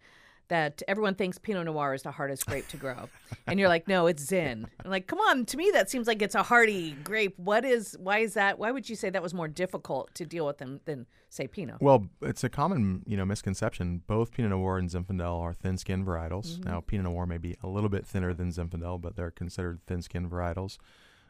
that 0.48 0.82
everyone 0.86 1.14
thinks 1.14 1.38
Pinot 1.38 1.66
Noir 1.66 1.94
is 1.94 2.02
the 2.02 2.10
hardest 2.10 2.46
grape 2.46 2.68
to 2.68 2.76
grow, 2.76 3.08
and 3.46 3.58
you're 3.58 3.68
like, 3.68 3.88
no, 3.88 4.06
it's 4.06 4.22
Zin. 4.22 4.66
I'm 4.84 4.90
like, 4.90 5.06
come 5.06 5.18
on, 5.18 5.44
to 5.46 5.56
me 5.56 5.70
that 5.72 5.90
seems 5.90 6.06
like 6.06 6.22
it's 6.22 6.34
a 6.34 6.42
hardy 6.42 6.92
grape. 7.04 7.38
What 7.38 7.64
is? 7.64 7.96
Why 7.98 8.18
is 8.18 8.34
that? 8.34 8.58
Why 8.58 8.70
would 8.70 8.88
you 8.88 8.96
say 8.96 9.10
that 9.10 9.22
was 9.22 9.34
more 9.34 9.48
difficult 9.48 10.14
to 10.14 10.24
deal 10.24 10.46
with 10.46 10.58
than 10.58 10.80
than 10.84 11.06
say 11.30 11.46
Pinot? 11.46 11.80
Well, 11.80 12.06
it's 12.22 12.44
a 12.44 12.48
common 12.48 13.02
you 13.06 13.16
know 13.16 13.24
misconception. 13.24 14.02
Both 14.06 14.32
Pinot 14.32 14.50
Noir 14.50 14.78
and 14.78 14.88
Zinfandel 14.88 15.40
are 15.40 15.52
thin-skinned 15.52 16.06
varietals. 16.06 16.52
Mm-hmm. 16.58 16.70
Now, 16.70 16.80
Pinot 16.80 17.04
Noir 17.04 17.26
may 17.26 17.38
be 17.38 17.56
a 17.62 17.68
little 17.68 17.90
bit 17.90 18.06
thinner 18.06 18.34
than 18.34 18.50
Zinfandel, 18.50 19.00
but 19.00 19.16
they're 19.16 19.30
considered 19.30 19.80
thin-skinned 19.86 20.30
varietals. 20.30 20.78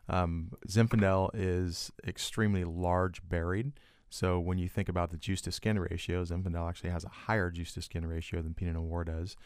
Um, 0.08 0.52
Zinfandel 0.68 1.30
is 1.32 1.90
extremely 2.06 2.64
large 2.64 3.26
berried. 3.26 3.72
So 4.14 4.38
when 4.38 4.58
you 4.58 4.68
think 4.68 4.88
about 4.88 5.10
the 5.10 5.16
juice 5.16 5.40
to 5.40 5.50
skin 5.50 5.76
ratio, 5.76 6.24
Zinfandel 6.24 6.68
actually 6.68 6.90
has 6.90 7.02
a 7.02 7.08
higher 7.08 7.50
juice 7.50 7.74
to 7.74 7.82
skin 7.82 8.06
ratio 8.06 8.42
than 8.42 8.54
Pinot 8.54 8.74
Noir 8.74 9.02
does. 9.02 9.36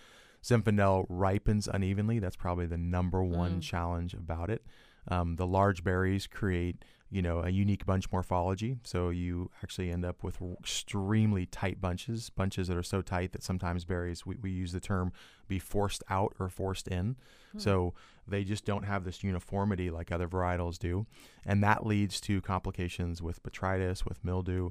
Zinfandel 0.44 1.06
ripens 1.08 1.68
unevenly. 1.72 2.18
That's 2.18 2.36
probably 2.36 2.66
the 2.66 2.76
number 2.76 3.24
one 3.24 3.62
challenge 3.62 4.12
about 4.12 4.50
it. 4.50 4.62
Um, 5.10 5.36
the 5.36 5.46
large 5.46 5.82
berries 5.82 6.26
create, 6.26 6.84
you 7.10 7.22
know, 7.22 7.40
a 7.40 7.48
unique 7.48 7.86
bunch 7.86 8.10
morphology. 8.12 8.76
So 8.84 9.08
you 9.08 9.50
actually 9.62 9.90
end 9.90 10.04
up 10.04 10.22
with 10.22 10.38
extremely 10.60 11.46
tight 11.46 11.80
bunches, 11.80 12.30
bunches 12.30 12.68
that 12.68 12.76
are 12.76 12.82
so 12.82 13.00
tight 13.00 13.32
that 13.32 13.42
sometimes 13.42 13.84
berries, 13.84 14.26
we, 14.26 14.36
we 14.36 14.50
use 14.50 14.72
the 14.72 14.80
term 14.80 15.12
be 15.46 15.58
forced 15.58 16.02
out 16.10 16.34
or 16.38 16.48
forced 16.48 16.88
in. 16.88 17.16
Hmm. 17.52 17.58
So 17.58 17.94
they 18.26 18.44
just 18.44 18.66
don't 18.66 18.84
have 18.84 19.04
this 19.04 19.24
uniformity 19.24 19.90
like 19.90 20.12
other 20.12 20.28
varietals 20.28 20.78
do. 20.78 21.06
And 21.46 21.62
that 21.62 21.86
leads 21.86 22.20
to 22.22 22.42
complications 22.42 23.22
with 23.22 23.42
botrytis, 23.42 24.04
with 24.04 24.22
mildew. 24.22 24.70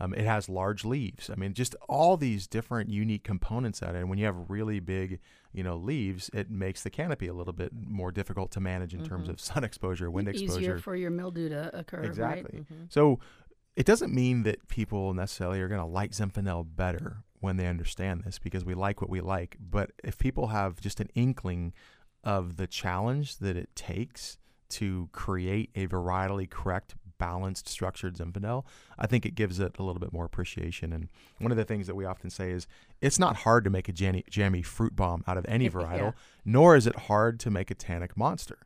Um, 0.00 0.14
it 0.14 0.24
has 0.24 0.48
large 0.48 0.84
leaves. 0.84 1.28
I 1.28 1.34
mean, 1.34 1.54
just 1.54 1.74
all 1.88 2.16
these 2.16 2.46
different 2.46 2.90
unique 2.90 3.24
components 3.24 3.82
at 3.82 3.94
it. 3.94 3.98
And 3.98 4.08
when 4.08 4.18
you 4.18 4.26
have 4.26 4.36
really 4.48 4.78
big, 4.78 5.18
you 5.52 5.64
know, 5.64 5.76
leaves, 5.76 6.30
it 6.32 6.50
makes 6.50 6.82
the 6.82 6.90
canopy 6.90 7.26
a 7.26 7.34
little 7.34 7.52
bit 7.52 7.72
more 7.72 8.12
difficult 8.12 8.52
to 8.52 8.60
manage 8.60 8.94
in 8.94 9.04
terms 9.04 9.28
of 9.28 9.40
sun 9.40 9.64
exposure, 9.64 10.10
wind 10.10 10.28
Easier 10.28 10.44
exposure. 10.44 10.60
Easier 10.60 10.78
for 10.78 10.94
your 10.94 11.10
mildew 11.10 11.48
to 11.48 11.76
occur, 11.76 11.98
right? 11.98 12.06
Exactly. 12.06 12.64
So 12.88 13.18
it 13.74 13.86
doesn't 13.86 14.14
mean 14.14 14.42
that 14.44 14.68
people 14.68 15.14
necessarily 15.14 15.60
are 15.60 15.68
going 15.68 15.80
to 15.80 15.86
like 15.86 16.12
Zinfandel 16.12 16.66
better 16.76 17.18
when 17.40 17.56
they 17.56 17.66
understand 17.66 18.22
this 18.24 18.38
because 18.38 18.64
we 18.64 18.74
like 18.74 19.00
what 19.00 19.10
we 19.10 19.20
like. 19.20 19.56
But 19.60 19.92
if 20.02 20.18
people 20.18 20.48
have 20.48 20.80
just 20.80 21.00
an 21.00 21.08
inkling 21.14 21.72
of 22.24 22.56
the 22.56 22.66
challenge 22.66 23.38
that 23.38 23.56
it 23.56 23.74
takes 23.74 24.38
to 24.70 25.08
create 25.12 25.70
a 25.74 25.86
varietally 25.86 26.48
correct, 26.48 26.94
balanced, 27.18 27.68
structured 27.68 28.16
Zinfandel, 28.16 28.64
I 28.98 29.06
think 29.06 29.26
it 29.26 29.34
gives 29.34 29.58
it 29.60 29.76
a 29.78 29.82
little 29.82 30.00
bit 30.00 30.12
more 30.12 30.24
appreciation. 30.24 30.92
And 30.92 31.08
one 31.38 31.50
of 31.50 31.56
the 31.56 31.64
things 31.64 31.86
that 31.86 31.94
we 31.94 32.04
often 32.04 32.30
say 32.30 32.50
is 32.50 32.66
it's 33.00 33.18
not 33.18 33.36
hard 33.36 33.64
to 33.64 33.70
make 33.70 33.88
a 33.88 33.92
jammy, 33.92 34.24
jammy 34.30 34.62
fruit 34.62 34.96
bomb 34.96 35.24
out 35.26 35.36
of 35.36 35.44
any 35.48 35.68
varietal, 35.70 36.14
nor 36.44 36.76
is 36.76 36.86
it 36.86 36.96
hard 36.96 37.40
to 37.40 37.50
make 37.50 37.70
a 37.70 37.74
tannic 37.74 38.16
monster. 38.16 38.58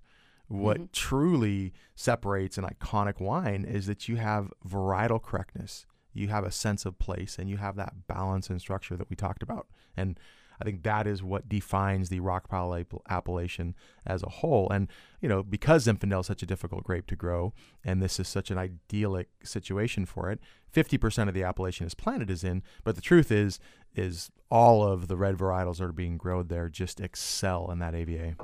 What 0.49 0.77
mm-hmm. 0.77 0.87
truly 0.93 1.73
separates 1.95 2.59
an 2.59 2.65
iconic 2.65 3.21
wine 3.21 3.65
is 3.65 3.87
that 3.87 4.09
you 4.09 4.17
have 4.17 4.53
varietal 4.69 5.23
correctness, 5.23 5.87
you 6.13 6.29
have 6.29 6.45
a 6.45 6.51
sense 6.51 6.85
of 6.85 6.99
place, 6.99 7.39
and 7.39 7.49
you 7.49 7.57
have 7.57 7.77
that 7.77 8.07
balance 8.07 8.51
and 8.51 8.61
structure 8.61 8.97
that 8.97 9.09
we 9.09 9.17
talked 9.17 9.43
about. 9.43 9.67
And 9.97 10.21
I 10.63 10.65
think 10.65 10.85
that 10.85 11.07
is 11.09 11.23
what 11.23 11.49
defines 11.49 12.09
the 12.09 12.21
Rockpile 12.21 12.81
app- 12.81 13.03
appellation 13.09 13.75
as 14.07 14.23
a 14.23 14.29
whole. 14.29 14.71
And, 14.71 14.89
you 15.21 15.29
know, 15.29 15.43
because 15.43 15.87
Zinfandel 15.87 16.21
is 16.21 16.27
such 16.27 16.43
a 16.43 16.47
difficult 16.47 16.85
grape 16.85 17.09
to 17.09 17.17
grow, 17.17 17.53
and 17.85 18.01
this 18.01 18.21
is 18.21 18.29
such 18.29 18.51
an 18.53 18.59
idyllic 18.59 19.29
situation 19.43 20.07
for 20.07 20.31
it, 20.31 20.39
50% 20.73 21.27
of 21.27 21.35
the 21.35 21.43
appellation 21.43 21.85
is 21.85 21.95
planted 21.95 22.31
is 22.31 22.45
in, 22.45 22.63
but 22.85 22.95
the 22.95 23.03
truth 23.03 23.33
is, 23.33 23.59
is 23.97 24.31
all 24.51 24.87
of 24.87 25.09
the 25.09 25.17
red 25.17 25.37
varietals 25.37 25.79
that 25.79 25.85
are 25.85 25.93
being 25.93 26.17
grown 26.17 26.47
there 26.47 26.69
just 26.69 27.01
excel 27.01 27.71
in 27.73 27.81
that 27.81 27.95
AVA. 27.95 28.37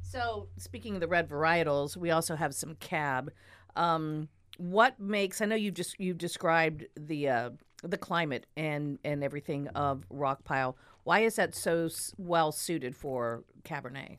So, 0.00 0.48
speaking 0.56 0.94
of 0.94 1.00
the 1.00 1.06
red 1.06 1.28
varietals, 1.28 1.96
we 1.96 2.10
also 2.10 2.34
have 2.34 2.54
some 2.54 2.74
cab. 2.76 3.30
Um, 3.76 4.28
what 4.56 4.98
makes? 4.98 5.40
I 5.40 5.44
know 5.44 5.54
you've 5.54 5.74
just 5.74 5.98
you've 6.00 6.18
described 6.18 6.84
the 6.98 7.28
uh, 7.28 7.50
the 7.82 7.96
climate 7.96 8.46
and 8.56 8.98
and 9.04 9.24
everything 9.24 9.68
of 9.68 10.04
Rockpile. 10.12 10.74
Why 11.04 11.20
is 11.20 11.36
that 11.36 11.54
so 11.54 11.88
well 12.18 12.52
suited 12.52 12.94
for 12.94 13.44
Cabernet? 13.64 14.18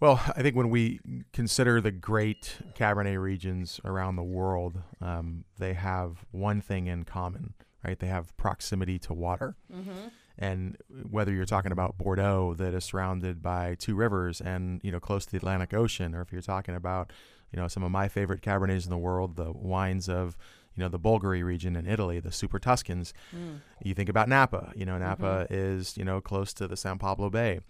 Well, 0.00 0.20
I 0.36 0.42
think 0.42 0.56
when 0.56 0.68
we 0.68 0.98
consider 1.32 1.80
the 1.80 1.92
great 1.92 2.58
Cabernet 2.74 3.20
regions 3.20 3.80
around 3.84 4.16
the 4.16 4.24
world, 4.24 4.82
um, 5.00 5.44
they 5.58 5.74
have 5.74 6.24
one 6.32 6.60
thing 6.60 6.88
in 6.88 7.04
common, 7.04 7.54
right? 7.84 7.96
They 7.96 8.08
have 8.08 8.36
proximity 8.36 8.98
to 8.98 9.14
water. 9.14 9.54
And 10.38 10.76
whether 11.08 11.30
you're 11.32 11.44
talking 11.44 11.70
about 11.70 11.98
Bordeaux, 11.98 12.54
that 12.58 12.74
is 12.74 12.84
surrounded 12.84 13.42
by 13.42 13.76
two 13.78 13.94
rivers 13.94 14.40
and 14.40 14.80
you 14.82 14.90
know 14.90 14.98
close 14.98 15.24
to 15.26 15.30
the 15.30 15.36
Atlantic 15.36 15.72
Ocean, 15.72 16.14
or 16.16 16.22
if 16.22 16.32
you're 16.32 16.42
talking 16.42 16.74
about 16.74 17.12
you 17.52 17.60
know 17.60 17.68
some 17.68 17.84
of 17.84 17.92
my 17.92 18.08
favorite 18.08 18.40
Cabernets 18.42 18.84
in 18.84 18.90
the 18.90 18.98
world, 18.98 19.36
the 19.36 19.52
wines 19.52 20.08
of 20.08 20.36
you 20.76 20.82
know 20.82 20.88
the 20.88 20.98
Bolgheri 20.98 21.44
region 21.44 21.76
in 21.76 21.86
Italy, 21.86 22.20
the 22.20 22.32
Super 22.32 22.58
Tuscans. 22.58 23.12
Mm. 23.34 23.60
You 23.82 23.94
think 23.94 24.08
about 24.08 24.28
Napa. 24.28 24.72
You 24.74 24.86
know 24.86 24.98
Napa 24.98 25.46
mm-hmm. 25.50 25.54
is 25.54 25.96
you 25.96 26.04
know 26.04 26.20
close 26.20 26.52
to 26.54 26.66
the 26.66 26.76
San 26.76 26.98
Pablo 26.98 27.30
Bay. 27.30 27.60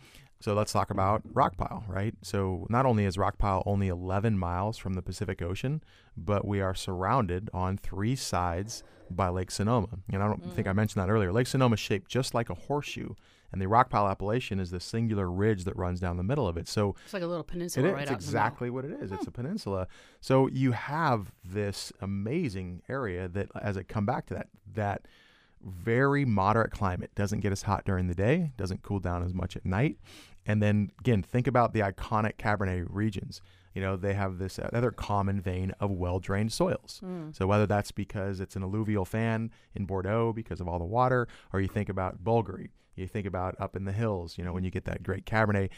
So 0.41 0.55
let's 0.55 0.73
talk 0.73 0.89
mm-hmm. 0.89 0.99
about 0.99 1.23
Rockpile, 1.33 1.89
right? 1.89 2.15
So 2.23 2.67
not 2.69 2.85
only 2.85 3.05
is 3.05 3.17
Rockpile 3.17 3.63
only 3.65 3.89
11 3.89 4.37
miles 4.37 4.77
from 4.77 4.95
the 4.95 5.03
Pacific 5.03 5.41
Ocean, 5.41 5.83
but 6.17 6.45
we 6.45 6.61
are 6.61 6.75
surrounded 6.75 7.49
on 7.55 7.79
three 7.79 8.17
sides 8.17 8.83
by 9.09 9.29
Lake 9.29 9.53
Sonoma. 9.53 9.89
And 10.13 10.23
I 10.23 10.27
don't 10.27 10.43
think 10.43 10.57
mm-hmm. 10.57 10.69
I 10.69 10.73
mentioned 10.73 11.03
that 11.03 11.11
earlier. 11.11 11.33
Lake 11.33 11.47
Sonoma 11.47 11.75
is 11.75 11.81
shaped 11.81 12.11
just 12.11 12.35
like 12.35 12.51
a 12.51 12.55
horseshoe, 12.55 13.15
and 13.53 13.61
the 13.61 13.67
Rockpile 13.67 14.11
appellation 14.11 14.59
is 14.59 14.71
the 14.71 14.81
singular 14.81 15.31
ridge 15.31 15.65
that 15.65 15.77
runs 15.77 16.01
down 16.01 16.17
the 16.17 16.23
middle 16.23 16.49
of 16.49 16.57
it. 16.57 16.67
So 16.67 16.97
It's 17.05 17.13
like 17.13 17.23
a 17.23 17.27
little 17.27 17.45
peninsula 17.45 17.89
is 17.89 17.93
right 17.93 18.03
it's 18.03 18.11
exactly 18.11 18.71
what 18.71 18.85
it 18.85 18.93
is. 18.93 19.13
It's 19.13 19.27
a 19.27 19.31
peninsula. 19.31 19.87
So 20.21 20.49
you 20.49 20.73
have 20.73 21.33
this 21.45 21.93
amazing 22.01 22.83
area 22.89 23.29
that, 23.29 23.49
as 23.61 23.77
I 23.77 23.83
come 23.83 24.07
back 24.07 24.27
to 24.27 24.35
that, 24.35 24.49
that 24.75 25.07
very 25.65 26.25
moderate 26.25 26.73
climate 26.73 27.15
doesn't 27.15 27.41
get 27.41 27.53
as 27.53 27.63
hot 27.63 27.85
during 27.85 28.09
the 28.09 28.15
day, 28.15 28.53
doesn't 28.57 28.83
cool 28.83 28.99
down 28.99 29.23
as 29.23 29.33
much 29.35 29.57
at 29.57 29.65
night. 29.65 29.99
And 30.47 30.63
then 30.63 30.91
again, 31.01 31.23
think 31.23 31.47
about 31.47 31.73
the 31.73 31.81
iconic 31.81 32.37
Cabernet 32.37 32.87
regions. 32.89 33.41
You 33.75 33.81
know, 33.81 33.97
they 33.97 34.15
have 34.15 34.39
this 34.39 34.59
other 34.73 34.91
common 34.91 35.41
vein 35.41 35.73
of 35.81 35.91
well 35.91 36.19
drained 36.19 36.53
soils. 36.53 36.99
Hmm. 37.03 37.31
So 37.33 37.47
whether 37.47 37.67
that's 37.67 37.91
because 37.93 38.41
it's 38.41 38.57
an 38.57 38.63
alluvial 38.63 39.05
fan 39.05 39.51
in 39.75 39.87
Bordeaux 39.87 40.33
because 40.33 40.61
of 40.61 40.69
all 40.69 40.79
the 40.79 40.85
water, 40.85 41.29
or 41.53 41.61
you 41.61 41.69
think 41.69 41.89
about 41.89 42.23
Bolgheri, 42.23 42.69
you 42.97 43.07
think 43.07 43.27
about 43.27 43.55
up 43.61 43.77
in 43.77 43.85
the 43.85 43.93
hills, 43.93 44.37
you 44.39 44.45
know, 44.45 44.53
when 44.53 44.65
you 44.65 44.71
get 44.71 44.85
that 44.85 45.03
great 45.03 45.25
Cabernet, 45.25 45.71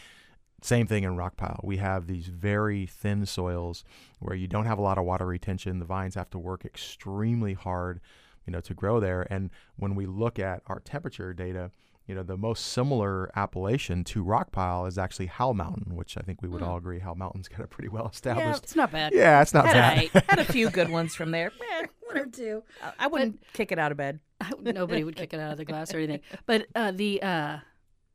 same 0.63 0.87
thing 0.87 1.05
in 1.05 1.17
Rockpile. 1.17 1.63
We 1.63 1.77
have 1.77 2.07
these 2.07 2.27
very 2.27 2.87
thin 2.87 3.27
soils 3.27 3.85
where 4.21 4.35
you 4.37 4.47
don't 4.47 4.65
have 4.65 4.79
a 4.79 4.83
lot 4.83 4.99
of 4.99 5.05
water 5.05 5.27
retention. 5.27 5.79
The 5.79 5.85
vines 5.85 6.15
have 6.15 6.31
to 6.31 6.39
work 6.39 6.65
extremely 6.65 7.53
hard, 7.55 8.01
you 8.47 8.53
know, 8.53 8.61
to 8.61 8.75
grow 8.75 8.99
there. 8.99 9.27
And 9.31 9.51
when 9.77 9.95
we 9.95 10.07
look 10.07 10.39
at 10.39 10.63
our 10.67 10.81
temperature 10.81 11.35
data, 11.35 11.71
you 12.07 12.15
know, 12.15 12.23
the 12.23 12.37
most 12.37 12.67
similar 12.67 13.31
appellation 13.37 14.05
to 14.05 14.23
Rockpile 14.25 14.87
is 14.87 14.99
actually 14.99 15.27
Howell 15.27 15.55
Mountain, 15.55 15.97
which 15.97 16.17
I 16.19 16.21
think 16.21 16.43
we 16.43 16.49
would 16.49 16.63
all 16.63 16.77
agree 16.77 16.99
Howell 16.99 17.17
Mountain's 17.17 17.49
got 17.49 17.61
a 17.61 17.67
pretty 17.67 17.89
well 17.89 18.09
established. 18.13 18.63
It's 18.65 18.77
not 18.77 18.93
bad. 18.93 19.13
Yeah, 19.15 19.41
it's 19.41 19.55
not 19.55 19.67
Had, 19.67 20.13
bad. 20.13 20.23
a, 20.23 20.31
had 20.31 20.39
a 20.39 20.45
few 20.53 20.69
good 20.71 20.91
ones 20.91 21.15
from 21.15 21.31
there. 21.31 21.51
Eh, 21.73 21.87
One 22.07 22.19
or 22.19 22.27
two. 22.27 22.63
I 22.99 23.07
wouldn't 23.07 23.41
kick 23.55 23.73
it 23.73 23.79
out 23.79 23.91
of 23.91 23.97
bed. 23.97 24.21
Nobody 24.61 25.05
would 25.05 25.17
kick 25.17 25.33
it 25.35 25.41
out 25.41 25.53
of 25.53 25.59
the 25.59 25.65
glass 25.65 25.93
or 25.95 25.99
anything. 25.99 26.21
But 26.47 26.67
uh, 26.75 26.91
the 26.93 27.23
uh, 27.23 27.59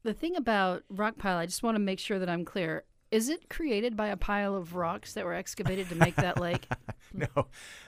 the 0.03 0.13
thing 0.13 0.35
about 0.35 0.83
Rockpile, 0.93 1.35
I 1.37 1.45
just 1.45 1.63
want 1.63 1.75
to 1.75 1.79
make 1.79 1.99
sure 1.99 2.19
that 2.19 2.29
I'm 2.29 2.45
clear. 2.45 2.83
Is 3.11 3.27
it 3.27 3.49
created 3.49 3.97
by 3.97 4.09
a 4.09 4.17
pile 4.17 4.55
of 4.55 4.75
rocks 4.75 5.13
that 5.15 5.25
were 5.25 5.33
excavated 5.33 5.89
to 5.89 5.95
make 5.95 6.15
that 6.17 6.39
lake? 6.39 6.67
no, 7.13 7.25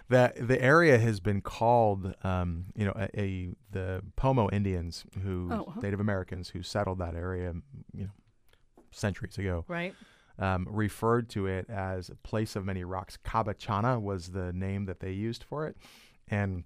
the 0.09 0.33
the 0.35 0.59
area 0.59 0.97
has 0.97 1.19
been 1.19 1.41
called, 1.41 2.15
um, 2.23 2.65
you 2.75 2.85
know, 2.85 2.93
a, 2.95 3.19
a 3.19 3.49
the 3.69 4.01
Pomo 4.15 4.49
Indians 4.49 5.05
who 5.21 5.47
Oh, 5.51 5.71
huh. 5.75 5.81
Native 5.81 5.99
Americans 5.99 6.49
who 6.49 6.63
settled 6.63 6.97
that 6.99 7.13
area, 7.15 7.53
you 7.93 8.05
know, 8.05 8.09
centuries 8.91 9.37
ago, 9.37 9.63
Right. 9.67 9.93
um, 10.39 10.67
referred 10.67 11.29
to 11.29 11.45
it 11.45 11.69
as 11.69 12.09
a 12.09 12.15
place 12.15 12.55
of 12.55 12.65
many 12.65 12.83
rocks. 12.83 13.17
Cabachana 13.23 14.01
was 14.01 14.29
the 14.31 14.51
name 14.53 14.85
that 14.85 15.01
they 15.01 15.11
used 15.11 15.43
for 15.43 15.67
it, 15.67 15.77
and 16.29 16.63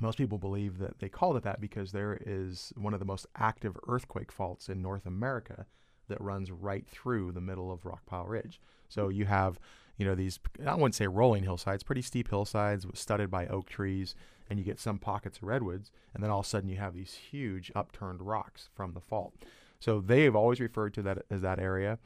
most 0.00 0.18
people 0.18 0.38
believe 0.38 0.78
that 0.78 0.98
they 0.98 1.08
called 1.08 1.36
it 1.36 1.42
that 1.44 1.60
because 1.60 1.92
there 1.92 2.18
is 2.24 2.72
one 2.76 2.92
of 2.92 3.00
the 3.00 3.06
most 3.06 3.26
active 3.36 3.76
earthquake 3.88 4.30
faults 4.30 4.68
in 4.68 4.82
North 4.82 5.06
America 5.06 5.66
that 6.08 6.20
runs 6.20 6.50
right 6.50 6.86
through 6.86 7.32
the 7.32 7.40
middle 7.40 7.72
of 7.72 7.82
Rockpile 7.82 8.28
Ridge. 8.28 8.60
So 8.88 9.08
you 9.08 9.24
have, 9.24 9.58
you 9.96 10.06
know, 10.06 10.14
these 10.14 10.38
I 10.64 10.74
wouldn't 10.74 10.94
say 10.94 11.06
rolling 11.06 11.42
hillsides, 11.42 11.82
pretty 11.82 12.02
steep 12.02 12.28
hillsides 12.28 12.86
studded 12.94 13.30
by 13.30 13.46
oak 13.46 13.68
trees, 13.68 14.14
and 14.48 14.58
you 14.58 14.64
get 14.64 14.78
some 14.78 14.98
pockets 14.98 15.38
of 15.38 15.44
redwoods, 15.44 15.90
and 16.14 16.22
then 16.22 16.30
all 16.30 16.40
of 16.40 16.46
a 16.46 16.48
sudden 16.48 16.68
you 16.68 16.76
have 16.76 16.94
these 16.94 17.14
huge 17.14 17.72
upturned 17.74 18.22
rocks 18.22 18.68
from 18.74 18.92
the 18.92 19.00
fault. 19.00 19.34
So 19.80 20.00
they 20.00 20.24
have 20.24 20.36
always 20.36 20.60
referred 20.60 20.94
to 20.94 21.02
that 21.02 21.18
as 21.30 21.42
that 21.42 21.58
area. 21.58 21.98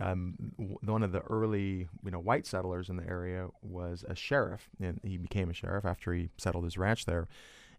Um, 0.00 0.34
w- 0.58 0.78
one 0.82 1.02
of 1.02 1.12
the 1.12 1.20
early, 1.20 1.88
you 2.04 2.10
know, 2.10 2.18
white 2.18 2.46
settlers 2.46 2.88
in 2.88 2.96
the 2.96 3.08
area 3.08 3.48
was 3.62 4.04
a 4.08 4.14
sheriff, 4.14 4.68
and 4.80 5.00
he 5.02 5.16
became 5.16 5.50
a 5.50 5.54
sheriff 5.54 5.84
after 5.84 6.12
he 6.12 6.30
settled 6.38 6.64
his 6.64 6.78
ranch 6.78 7.06
there. 7.06 7.28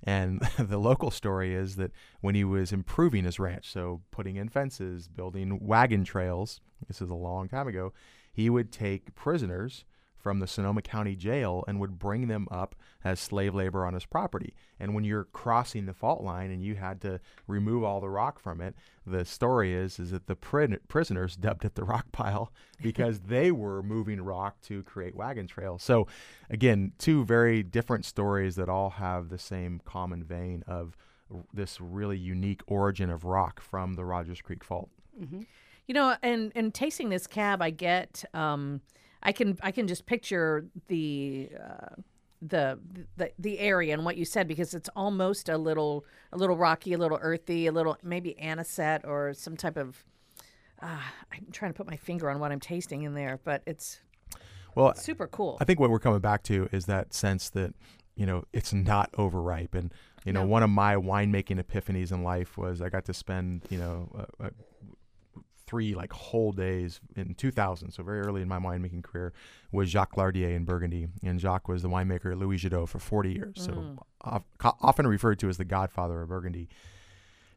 And 0.03 0.41
the 0.59 0.77
local 0.77 1.11
story 1.11 1.53
is 1.53 1.75
that 1.75 1.91
when 2.21 2.35
he 2.35 2.43
was 2.43 2.71
improving 2.71 3.25
his 3.25 3.39
ranch, 3.39 3.71
so 3.71 4.01
putting 4.11 4.35
in 4.35 4.49
fences, 4.49 5.07
building 5.07 5.59
wagon 5.61 6.03
trails, 6.03 6.61
this 6.87 7.01
is 7.01 7.09
a 7.09 7.15
long 7.15 7.47
time 7.47 7.67
ago, 7.67 7.93
he 8.31 8.49
would 8.49 8.71
take 8.71 9.15
prisoners 9.15 9.85
from 10.17 10.39
the 10.39 10.47
Sonoma 10.47 10.81
County 10.81 11.15
Jail 11.15 11.63
and 11.67 11.79
would 11.79 11.99
bring 11.99 12.27
them 12.27 12.47
up 12.51 12.75
as 13.03 13.19
slave 13.19 13.53
labor 13.55 13.85
on 13.85 13.93
his 13.93 14.05
property. 14.05 14.53
And 14.79 14.93
when 14.93 15.03
you're 15.03 15.25
crossing 15.25 15.85
the 15.85 15.93
fault 15.93 16.21
line 16.21 16.51
and 16.51 16.61
you 16.63 16.75
had 16.75 17.01
to 17.01 17.19
remove 17.47 17.83
all 17.83 18.01
the 18.01 18.09
rock 18.09 18.39
from 18.39 18.59
it, 18.61 18.75
the 19.05 19.23
story 19.25 19.73
is 19.73 19.99
is 19.99 20.11
that 20.11 20.27
the 20.27 20.35
pri- 20.35 20.77
prisoners 20.87 21.35
dubbed 21.35 21.63
it 21.65 21.75
the 21.75 21.83
rock 21.83 22.11
pile 22.11 22.51
because 22.81 23.21
they 23.21 23.51
were 23.51 23.81
moving 23.81 24.21
rock 24.21 24.59
to 24.61 24.83
create 24.83 25.15
wagon 25.15 25.47
trails. 25.47 25.83
So 25.83 26.07
again, 26.49 26.93
two 26.97 27.23
very 27.23 27.63
different 27.63 28.05
stories 28.05 28.55
that 28.55 28.69
all 28.69 28.91
have 28.91 29.29
the 29.29 29.39
same 29.39 29.81
common 29.85 30.23
vein 30.23 30.63
of 30.67 30.97
r- 31.33 31.43
this 31.53 31.79
really 31.79 32.17
unique 32.17 32.61
origin 32.67 33.09
of 33.09 33.23
rock 33.23 33.61
from 33.61 33.93
the 33.93 34.03
Rodgers 34.03 34.41
Creek 34.41 34.63
Fault. 34.63 34.89
You 35.87 35.93
know, 35.93 36.15
and 36.21 36.51
and 36.53 36.73
tasting 36.73 37.09
this 37.09 37.27
cab, 37.27 37.61
I 37.61 37.69
get, 37.69 38.25
um, 38.33 38.81
I 39.27 39.33
can 39.33 39.57
I 39.61 39.71
can 39.71 39.87
just 39.87 40.05
picture 40.07 40.65
the. 40.87 41.49
Uh, 41.59 42.01
the, 42.39 42.77
the 43.15 43.31
the 43.39 43.57
area 43.57 43.95
and 43.95 44.05
what 44.05 44.15
you 44.15 44.23
said 44.23 44.47
because 44.47 44.75
it's 44.75 44.89
almost 44.95 45.49
a 45.49 45.57
little 45.57 46.05
a 46.31 46.37
little 46.37 46.55
rocky 46.55 46.93
a 46.93 46.97
little 46.99 47.17
earthy 47.19 47.65
a 47.65 47.71
little 47.71 47.97
maybe 48.03 48.35
anisette 48.39 49.03
or 49.05 49.33
some 49.33 49.57
type 49.57 49.75
of 49.75 50.05
uh, 50.83 50.99
i'm 51.31 51.47
trying 51.51 51.73
to 51.73 51.75
put 51.75 51.87
my 51.87 51.95
finger 51.95 52.29
on 52.29 52.39
what 52.39 52.51
i'm 52.51 52.59
tasting 52.59 53.01
in 53.01 53.15
there 53.15 53.39
but 53.43 53.63
it's 53.65 54.01
Well, 54.75 54.93
super 54.93 55.25
cool 55.25 55.57
I 55.59 55.63
think 55.65 55.79
what 55.79 55.89
we're 55.89 55.97
coming 55.97 56.19
back 56.19 56.43
to 56.43 56.69
is 56.71 56.85
that 56.85 57.11
sense 57.11 57.49
that 57.49 57.73
you 58.15 58.27
know 58.27 58.43
it's 58.53 58.71
not 58.71 59.09
overripe, 59.17 59.73
and 59.73 59.91
you 60.23 60.31
know 60.31 60.43
No. 60.43 60.47
one 60.47 60.61
of 60.61 60.69
my 60.69 60.93
winemaking 60.93 61.59
epiphanies 61.59 62.11
in 62.11 62.21
life 62.21 62.55
was 62.55 62.83
I 62.83 62.89
got 62.89 63.05
to 63.05 63.15
spend 63.15 63.63
you 63.71 63.79
know 63.79 64.09
uh, 64.15 64.45
uh, 64.45 64.49
three 65.67 65.93
like 65.93 66.11
whole 66.13 66.51
days 66.51 66.99
in 67.15 67.35
2000, 67.35 67.91
so 67.91 68.01
very 68.01 68.21
early 68.21 68.41
in 68.41 68.47
my 68.47 68.57
winemaking 68.57 69.03
career, 69.03 69.33
was 69.71 69.89
Jacques 69.89 70.15
Lardière 70.15 70.55
in 70.55 70.65
Burgundy, 70.65 71.07
and 71.23 71.39
Jacques 71.39 71.67
was 71.67 71.83
the 71.83 71.89
winemaker 71.89 72.31
at 72.31 72.37
Louis 72.37 72.57
Jadot 72.57 72.87
for 72.87 72.99
40 72.99 73.31
years, 73.31 73.55
so 73.57 73.71
mm. 73.71 73.97
of, 74.21 74.43
co- 74.57 74.77
often 74.81 75.05
referred 75.05 75.39
to 75.39 75.49
as 75.49 75.57
the 75.57 75.65
Godfather 75.65 76.21
of 76.21 76.29
Burgundy. 76.29 76.69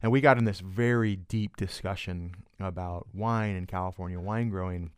And 0.02 0.10
we 0.10 0.20
got 0.20 0.38
in 0.38 0.44
this 0.44 0.60
very 0.60 1.16
deep 1.16 1.56
discussion 1.56 2.34
about 2.58 3.08
wine 3.14 3.54
and 3.54 3.68
California 3.68 4.18
wine 4.18 4.48
growing. 4.48 4.90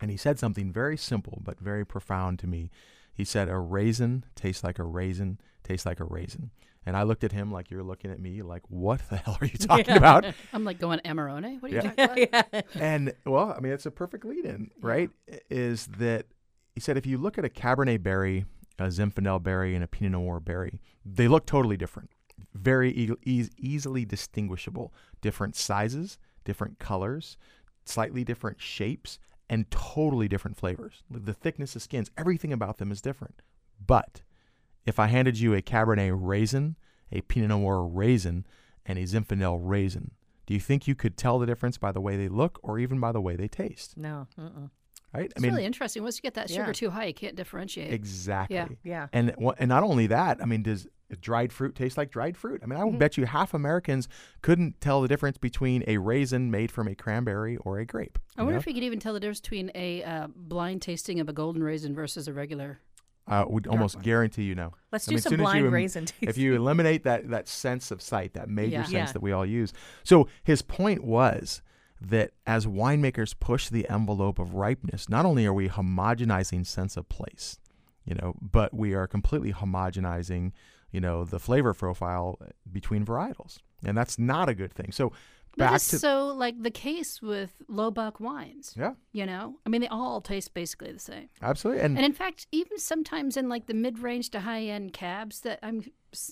And 0.00 0.10
he 0.10 0.16
said 0.16 0.38
something 0.38 0.72
very 0.72 0.96
simple 0.96 1.40
but 1.44 1.58
very 1.58 1.84
profound 1.84 2.38
to 2.40 2.46
me. 2.46 2.70
He 3.12 3.24
said, 3.24 3.48
A 3.48 3.58
raisin 3.58 4.24
tastes 4.34 4.62
like 4.62 4.78
a 4.78 4.84
raisin, 4.84 5.40
tastes 5.64 5.86
like 5.86 6.00
a 6.00 6.04
raisin. 6.04 6.50
And 6.86 6.96
I 6.96 7.02
looked 7.02 7.24
at 7.24 7.32
him 7.32 7.50
like 7.50 7.70
you're 7.70 7.82
looking 7.82 8.12
at 8.12 8.20
me, 8.20 8.42
like, 8.42 8.62
what 8.68 9.00
the 9.10 9.16
hell 9.24 9.36
are 9.40 9.46
you 9.46 9.58
talking 9.58 9.96
about? 9.96 10.24
I'm 10.52 10.64
like 10.64 10.78
going 10.78 11.00
Amarone. 11.00 11.60
What 11.60 11.72
are 11.72 11.74
you 11.74 11.80
Yeah. 11.82 11.90
talking 12.06 12.28
about? 12.28 12.46
yeah 12.52 12.62
and 12.80 13.12
well, 13.26 13.52
I 13.56 13.60
mean, 13.60 13.72
it's 13.72 13.86
a 13.86 13.90
perfect 13.90 14.24
lead 14.24 14.44
in, 14.44 14.70
right? 14.80 15.10
Is 15.50 15.86
that 15.98 16.26
he 16.74 16.80
said, 16.80 16.96
if 16.96 17.04
you 17.06 17.18
look 17.18 17.38
at 17.38 17.44
a 17.44 17.48
Cabernet 17.48 18.02
berry, 18.02 18.44
a 18.78 18.84
Zinfandel 18.84 19.42
berry, 19.42 19.74
and 19.74 19.82
a 19.82 19.88
Pinot 19.88 20.12
Noir 20.12 20.38
berry, 20.40 20.80
they 21.04 21.26
look 21.28 21.44
totally 21.46 21.76
different. 21.76 22.10
Very 22.54 22.90
e- 22.96 23.10
eas 23.24 23.50
easily 23.58 24.04
distinguishable. 24.04 24.92
Different 25.22 25.56
sizes, 25.56 26.18
different 26.44 26.78
colors, 26.78 27.36
slightly 27.84 28.22
different 28.24 28.60
shapes, 28.60 29.18
and 29.48 29.70
totally 29.70 30.28
different 30.28 30.56
flavors. 30.56 31.02
The 31.10 31.32
thickness 31.32 31.74
of 31.74 31.82
skins, 31.82 32.10
everything 32.18 32.52
about 32.52 32.78
them 32.78 32.92
is 32.92 33.00
different. 33.00 33.40
But 33.84 34.22
if 34.86 34.98
I 34.98 35.08
handed 35.08 35.38
you 35.38 35.54
a 35.54 35.60
Cabernet 35.60 36.16
raisin, 36.18 36.76
a 37.12 37.20
Pinot 37.22 37.50
Noir 37.50 37.86
raisin, 37.86 38.46
and 38.86 38.98
a 38.98 39.02
Zinfandel 39.02 39.60
raisin, 39.62 40.12
do 40.46 40.54
you 40.54 40.60
think 40.60 40.86
you 40.86 40.94
could 40.94 41.16
tell 41.16 41.38
the 41.38 41.46
difference 41.46 41.76
by 41.76 41.92
the 41.92 42.00
way 42.00 42.16
they 42.16 42.28
look 42.28 42.58
or 42.62 42.78
even 42.78 43.00
by 43.00 43.12
the 43.12 43.20
way 43.20 43.36
they 43.36 43.48
taste? 43.48 43.96
no 43.96 44.26
mm-mm. 44.38 44.70
Right? 45.14 45.32
It's 45.34 45.40
really 45.42 45.64
interesting. 45.64 46.02
Once 46.02 46.18
you 46.18 46.22
get 46.22 46.34
that 46.34 46.50
sugar 46.50 46.66
Yeah. 46.66 46.72
too 46.72 46.90
high, 46.90 47.06
you 47.06 47.14
can't 47.14 47.36
differentiate. 47.36 47.92
exactly. 47.92 48.56
yeah 48.56 48.68
yeah. 48.84 49.06
And 49.12 49.34
and 49.58 49.68
not 49.68 49.82
only 49.82 50.08
that, 50.08 50.42
I 50.42 50.44
mean, 50.44 50.62
does 50.62 50.86
dried 51.20 51.52
fruit 51.52 51.74
taste 51.74 51.96
like 51.96 52.10
dried 52.10 52.36
fruit? 52.36 52.60
I 52.62 52.66
mean, 52.66 52.78
I 52.78 52.84
would 52.84 52.98
bet 52.98 53.16
you 53.16 53.24
half 53.24 53.54
Americans 53.54 54.08
couldn't 54.42 54.80
tell 54.80 55.00
the 55.00 55.08
difference 55.08 55.38
between 55.38 55.84
a 55.86 55.98
raisin 55.98 56.50
made 56.50 56.70
from 56.70 56.88
a 56.88 56.94
cranberry 56.94 57.56
or 57.58 57.78
a 57.78 57.86
grape. 57.86 58.18
I 58.36 58.42
wonder 58.42 58.54
know? 58.54 58.58
if 58.58 58.66
you 58.66 58.74
could 58.74 58.82
even 58.82 58.98
tell 58.98 59.14
the 59.14 59.20
difference 59.20 59.40
between 59.40 59.70
a 59.74 60.02
uh, 60.02 60.26
blind 60.34 60.82
tasting 60.82 61.20
of 61.20 61.28
a 61.28 61.32
golden 61.32 61.62
raisin 61.62 61.94
versus 61.94 62.28
a 62.28 62.32
regular. 62.32 62.80
Uh, 63.28 63.44
would 63.48 63.66
almost 63.66 64.00
guarantee 64.02 64.44
you 64.44 64.54
know. 64.54 64.72
let's 64.92 65.08
I 65.08 65.10
do 65.10 65.14
mean, 65.16 65.22
some 65.22 65.30
soon 65.30 65.40
as 65.40 65.54
you 65.54 65.60
blind 65.62 65.72
raisin 65.72 66.06
if 66.20 66.38
you 66.38 66.54
eliminate 66.62 67.04
that 67.04 67.28
that 67.30 67.48
sense 67.48 67.90
of 67.90 68.00
sight, 68.00 68.34
that 68.34 68.48
major 68.48 68.76
Yeah. 68.78 68.82
sense 68.84 68.92
Yeah. 69.08 69.12
that 69.14 69.22
we 69.22 69.32
all 69.32 69.46
use. 69.46 69.72
So 70.04 70.28
his 70.44 70.62
point 70.62 71.02
was 71.04 71.62
that 72.00 72.32
as 72.46 72.66
winemakers 72.66 73.34
push 73.38 73.68
the 73.68 73.88
envelope 73.88 74.38
of 74.38 74.54
ripeness, 74.54 75.08
not 75.08 75.24
only 75.24 75.46
are 75.46 75.52
we 75.54 75.68
homogenizing 75.68 76.66
sense 76.66 76.96
of 76.96 77.08
place, 77.08 77.58
you 78.04 78.14
know, 78.14 78.34
but 78.40 78.74
we 78.74 78.94
are 78.94 79.06
completely 79.06 79.52
homogenizing, 79.52 80.52
you 80.92 81.00
know, 81.00 81.24
the 81.24 81.40
flavor 81.40 81.72
profile 81.74 82.38
between 82.70 83.04
varietals, 83.04 83.58
and 83.84 83.96
that's 83.96 84.18
not 84.18 84.48
a 84.48 84.54
good 84.54 84.72
thing. 84.72 84.92
So 84.92 85.10
Back 85.56 85.76
it's 85.76 85.88
to 85.88 85.98
so 85.98 86.26
like 86.28 86.62
the 86.62 86.70
case 86.70 87.22
with 87.22 87.54
low 87.68 87.90
buck 87.90 88.20
wines. 88.20 88.74
yeah, 88.76 88.92
You 89.12 89.24
know, 89.26 89.56
I 89.64 89.68
mean, 89.70 89.80
they 89.80 89.88
all 89.88 90.20
taste 90.20 90.52
basically 90.54 90.92
the 90.92 90.98
same. 90.98 91.28
absolutely, 91.42 91.82
and 91.82 91.96
And 91.96 92.04
in 92.06 92.12
fact, 92.12 92.46
even 92.52 92.78
sometimes 92.78 93.36
in 93.36 93.48
like 93.48 93.66
the 93.66 93.74
mid-range 93.74 94.30
to 94.30 94.40
high-end 94.40 94.92
cabs 94.92 95.40
that 95.40 95.58
I'm 95.62 95.82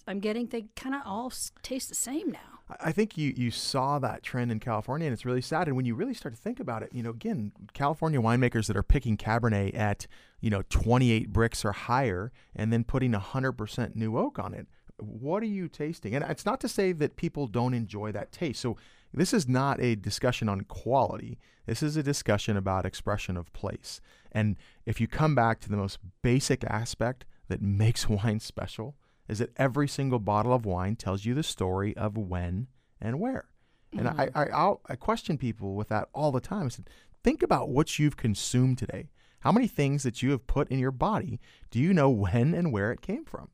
I'm 0.07 0.21
getting, 0.21 0.47
they 0.47 0.67
kind 0.77 0.95
of 0.95 1.03
all 1.05 1.31
taste 1.63 1.89
the 1.91 1.95
same 1.95 2.31
now. 2.31 2.39
I- 2.71 2.89
I 2.89 2.93
think 2.93 3.19
you 3.19 3.33
you 3.37 3.51
saw 3.51 3.99
that 3.99 4.23
trend 4.23 4.51
in 4.53 4.59
California, 4.61 5.07
and 5.07 5.13
it's 5.13 5.27
really 5.27 5.43
sad. 5.43 5.69
And 5.69 5.77
when 5.77 5.85
you 5.85 5.95
really 5.95 6.15
start 6.15 6.35
to 6.35 6.41
think 6.41 6.59
about 6.61 6.83
it, 6.83 6.91
you 6.93 7.03
know, 7.03 7.11
again, 7.11 7.53
California 7.75 8.21
winemakers 8.21 8.67
that 8.69 8.77
are 8.77 8.83
picking 8.83 9.17
Cabernet 9.19 9.75
at 9.77 10.07
you 10.41 10.49
know 10.51 10.63
28 10.71 11.33
Brix 11.33 11.65
or 11.65 11.73
higher, 11.73 12.33
and 12.57 12.73
then 12.73 12.85
putting 12.85 13.13
100% 13.13 13.95
new 13.95 14.17
oak 14.17 14.39
on 14.39 14.55
it. 14.55 14.67
What 14.99 15.43
are 15.43 15.47
you 15.47 15.69
tasting? 15.69 16.15
And 16.15 16.25
it's 16.25 16.47
not 16.47 16.61
to 16.61 16.69
say 16.69 16.93
that 16.93 17.17
people 17.17 17.47
don't 17.47 17.75
enjoy 17.75 18.13
that 18.13 18.33
taste. 18.33 18.61
So 18.61 18.77
this 19.19 19.33
is 19.33 19.49
not 19.49 19.81
a 19.81 19.95
discussion 19.95 20.49
on 20.49 20.63
quality. 20.63 21.39
This 21.67 21.83
is 21.83 21.97
a 21.97 22.03
discussion 22.03 22.57
about 22.57 22.85
expression 22.85 23.37
of 23.37 23.53
place. 23.53 24.01
And 24.33 24.57
if 24.87 25.01
you 25.01 25.07
come 25.07 25.35
back 25.35 25.61
to 25.61 25.69
the 25.69 25.77
most 25.77 25.99
basic 26.23 26.65
aspect 26.65 27.25
that 27.49 27.63
makes 27.63 28.09
wine 28.09 28.41
special, 28.41 28.97
is 29.29 29.39
that 29.39 29.53
every 29.57 29.89
single 29.89 30.19
bottle 30.19 30.53
of 30.53 30.67
wine 30.67 30.97
tells 30.97 31.25
you 31.25 31.35
the 31.35 31.43
story 31.43 31.97
of 31.97 32.17
when 32.17 32.67
and 33.01 33.21
where. 33.21 33.49
And 33.97 34.09
I, 34.09 34.27
mm-hmm. 34.27 34.39
I, 34.39 34.47
I'll, 34.49 34.81
I 34.89 34.97
question 34.97 35.39
people 35.39 35.75
with 35.75 35.89
that 35.89 36.09
all 36.13 36.33
the 36.33 36.41
time. 36.41 36.67
I 36.67 36.69
said, 36.69 36.91
think 37.23 37.43
about 37.43 37.69
what 37.69 37.99
you've 37.99 38.17
consumed 38.17 38.79
today. 38.79 39.11
How 39.41 39.53
many 39.53 39.69
things 39.69 40.03
that 40.03 40.23
you 40.23 40.31
have 40.31 40.47
put 40.47 40.69
in 40.71 40.79
your 40.79 40.91
body 40.91 41.39
do 41.71 41.79
you 41.79 41.93
know 41.93 42.11
when 42.11 42.55
and 42.55 42.73
where 42.73 42.91
it 42.93 43.03
came 43.03 43.25
from? 43.25 43.51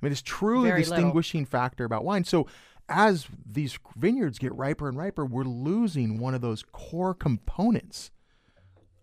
I 0.00 0.06
mean, 0.06 0.12
it's 0.12 0.22
truly 0.22 0.68
a 0.68 0.72
Very 0.72 0.82
little. 0.82 0.96
distinguishing 0.96 1.44
factor 1.44 1.84
about 1.84 2.04
wine. 2.04 2.24
So, 2.24 2.46
as 2.90 3.26
these 3.50 3.78
vineyards 3.96 4.38
get 4.38 4.54
riper 4.54 4.88
and 4.88 4.98
riper, 4.98 5.24
we're 5.24 5.44
losing 5.44 6.18
one 6.18 6.34
of 6.34 6.40
those 6.40 6.62
core 6.72 7.14
components 7.14 8.10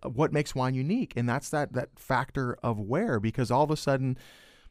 of 0.04 0.16
what 0.16 0.32
makes 0.32 0.54
wine 0.54 0.76
unique, 0.76 1.14
and 1.16 1.28
that's 1.28 1.50
that 1.50 1.74
that 1.74 1.90
factor 1.98 2.58
of 2.62 2.80
where. 2.80 3.20
Because 3.20 3.50
all 3.50 3.64
of 3.64 3.72
a 3.72 3.78
sudden, 3.78 4.18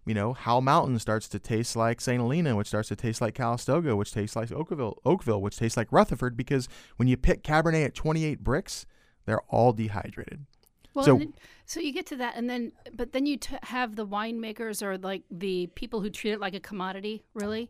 you 0.05 0.14
know, 0.14 0.35
Howell 0.35 0.61
Mountain 0.61 0.98
starts 1.00 1.29
to 1.31 1.38
taste 1.38 1.74
like 1.74 2.00
St. 2.00 2.20
Helena, 2.20 2.55
which 2.55 2.68
starts 2.68 2.88
to 2.88 2.96
taste 2.96 3.20
like 3.20 3.35
Calistoga, 3.35 3.96
which 3.96 4.12
tastes 4.12 4.37
like 4.37 4.52
Oakville, 4.52 4.98
Oakville, 5.05 5.42
which 5.42 5.57
tastes 5.57 5.76
like 5.76 5.90
Rutherford. 5.90 6.37
Because 6.37 6.68
when 6.96 7.09
you 7.09 7.16
pick 7.16 7.42
Cabernet 7.42 7.87
at 7.87 7.94
28 7.94 8.44
Brix, 8.44 8.85
they're 9.24 9.42
all 9.48 9.72
dehydrated. 9.72 10.46
Well, 10.94 11.05
So- 11.05 11.18
then, 11.18 11.35
so 11.66 11.81
you 11.81 11.92
get 11.92 12.07
to 12.07 12.16
that, 12.16 12.37
and 12.37 12.48
then 12.48 12.72
but 12.94 13.12
then 13.12 13.26
you 13.26 13.37
t- 13.37 13.57
have 13.64 13.96
the 13.96 14.07
winemakers 14.07 14.81
or 14.83 14.96
like 14.96 15.22
the 15.31 15.66
people 15.74 16.00
who 16.00 16.09
treat 16.09 16.33
it 16.33 16.40
like 16.40 16.55
a 16.55 16.61
commodity. 16.61 17.24
Really, 17.35 17.68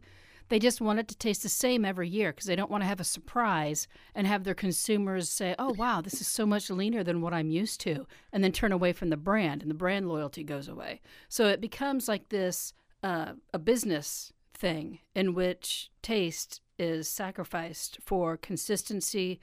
they 0.48 0.58
just 0.58 0.80
want 0.80 0.98
it 0.98 1.08
to 1.08 1.16
taste 1.16 1.42
the 1.42 1.48
same 1.48 1.84
every 1.84 2.08
year 2.08 2.32
because 2.32 2.46
they 2.46 2.56
don't 2.56 2.70
want 2.70 2.82
to 2.82 2.88
have 2.88 3.00
a 3.00 3.04
surprise 3.04 3.88
and 4.14 4.26
have 4.26 4.44
their 4.44 4.54
consumers 4.54 5.28
say, 5.28 5.54
"Oh, 5.58 5.72
wow, 5.72 6.00
this 6.00 6.20
is 6.20 6.26
so 6.26 6.46
much 6.46 6.70
leaner 6.70 7.02
than 7.02 7.20
what 7.20 7.34
I'm 7.34 7.50
used 7.50 7.80
to," 7.82 8.06
and 8.32 8.42
then 8.42 8.52
turn 8.52 8.72
away 8.72 8.92
from 8.92 9.10
the 9.10 9.16
brand, 9.16 9.62
and 9.62 9.70
the 9.70 9.74
brand 9.74 10.08
loyalty 10.08 10.44
goes 10.44 10.68
away. 10.68 11.00
So 11.28 11.46
it 11.46 11.60
becomes 11.60 12.08
like 12.08 12.28
this 12.28 12.72
uh, 13.02 13.32
a 13.52 13.58
business 13.58 14.32
thing 14.54 15.00
in 15.14 15.34
which 15.34 15.90
taste 16.02 16.60
is 16.78 17.08
sacrificed 17.08 17.98
for 18.04 18.36
consistency 18.36 19.40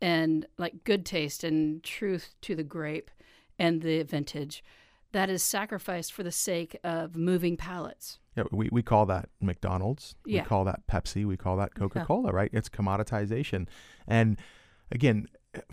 and 0.00 0.46
like 0.58 0.84
good 0.84 1.04
taste 1.04 1.44
and 1.44 1.82
truth 1.82 2.34
to 2.42 2.54
the 2.54 2.62
grape 2.62 3.10
and 3.58 3.82
the 3.82 4.02
vintage 4.02 4.62
that 5.12 5.28
is 5.28 5.42
sacrificed 5.42 6.12
for 6.12 6.22
the 6.22 6.32
sake 6.32 6.78
of 6.84 7.16
moving 7.16 7.56
palates. 7.56 8.18
Yeah, 8.40 8.56
we, 8.56 8.68
we 8.72 8.82
call 8.82 9.06
that 9.06 9.28
McDonald's. 9.40 10.14
Yeah. 10.24 10.42
We 10.42 10.48
call 10.48 10.64
that 10.64 10.86
Pepsi. 10.86 11.24
We 11.26 11.36
call 11.36 11.56
that 11.56 11.74
Coca 11.74 12.04
Cola, 12.04 12.32
right? 12.32 12.50
It's 12.52 12.68
commoditization. 12.68 13.66
And 14.06 14.38
again, 14.90 15.26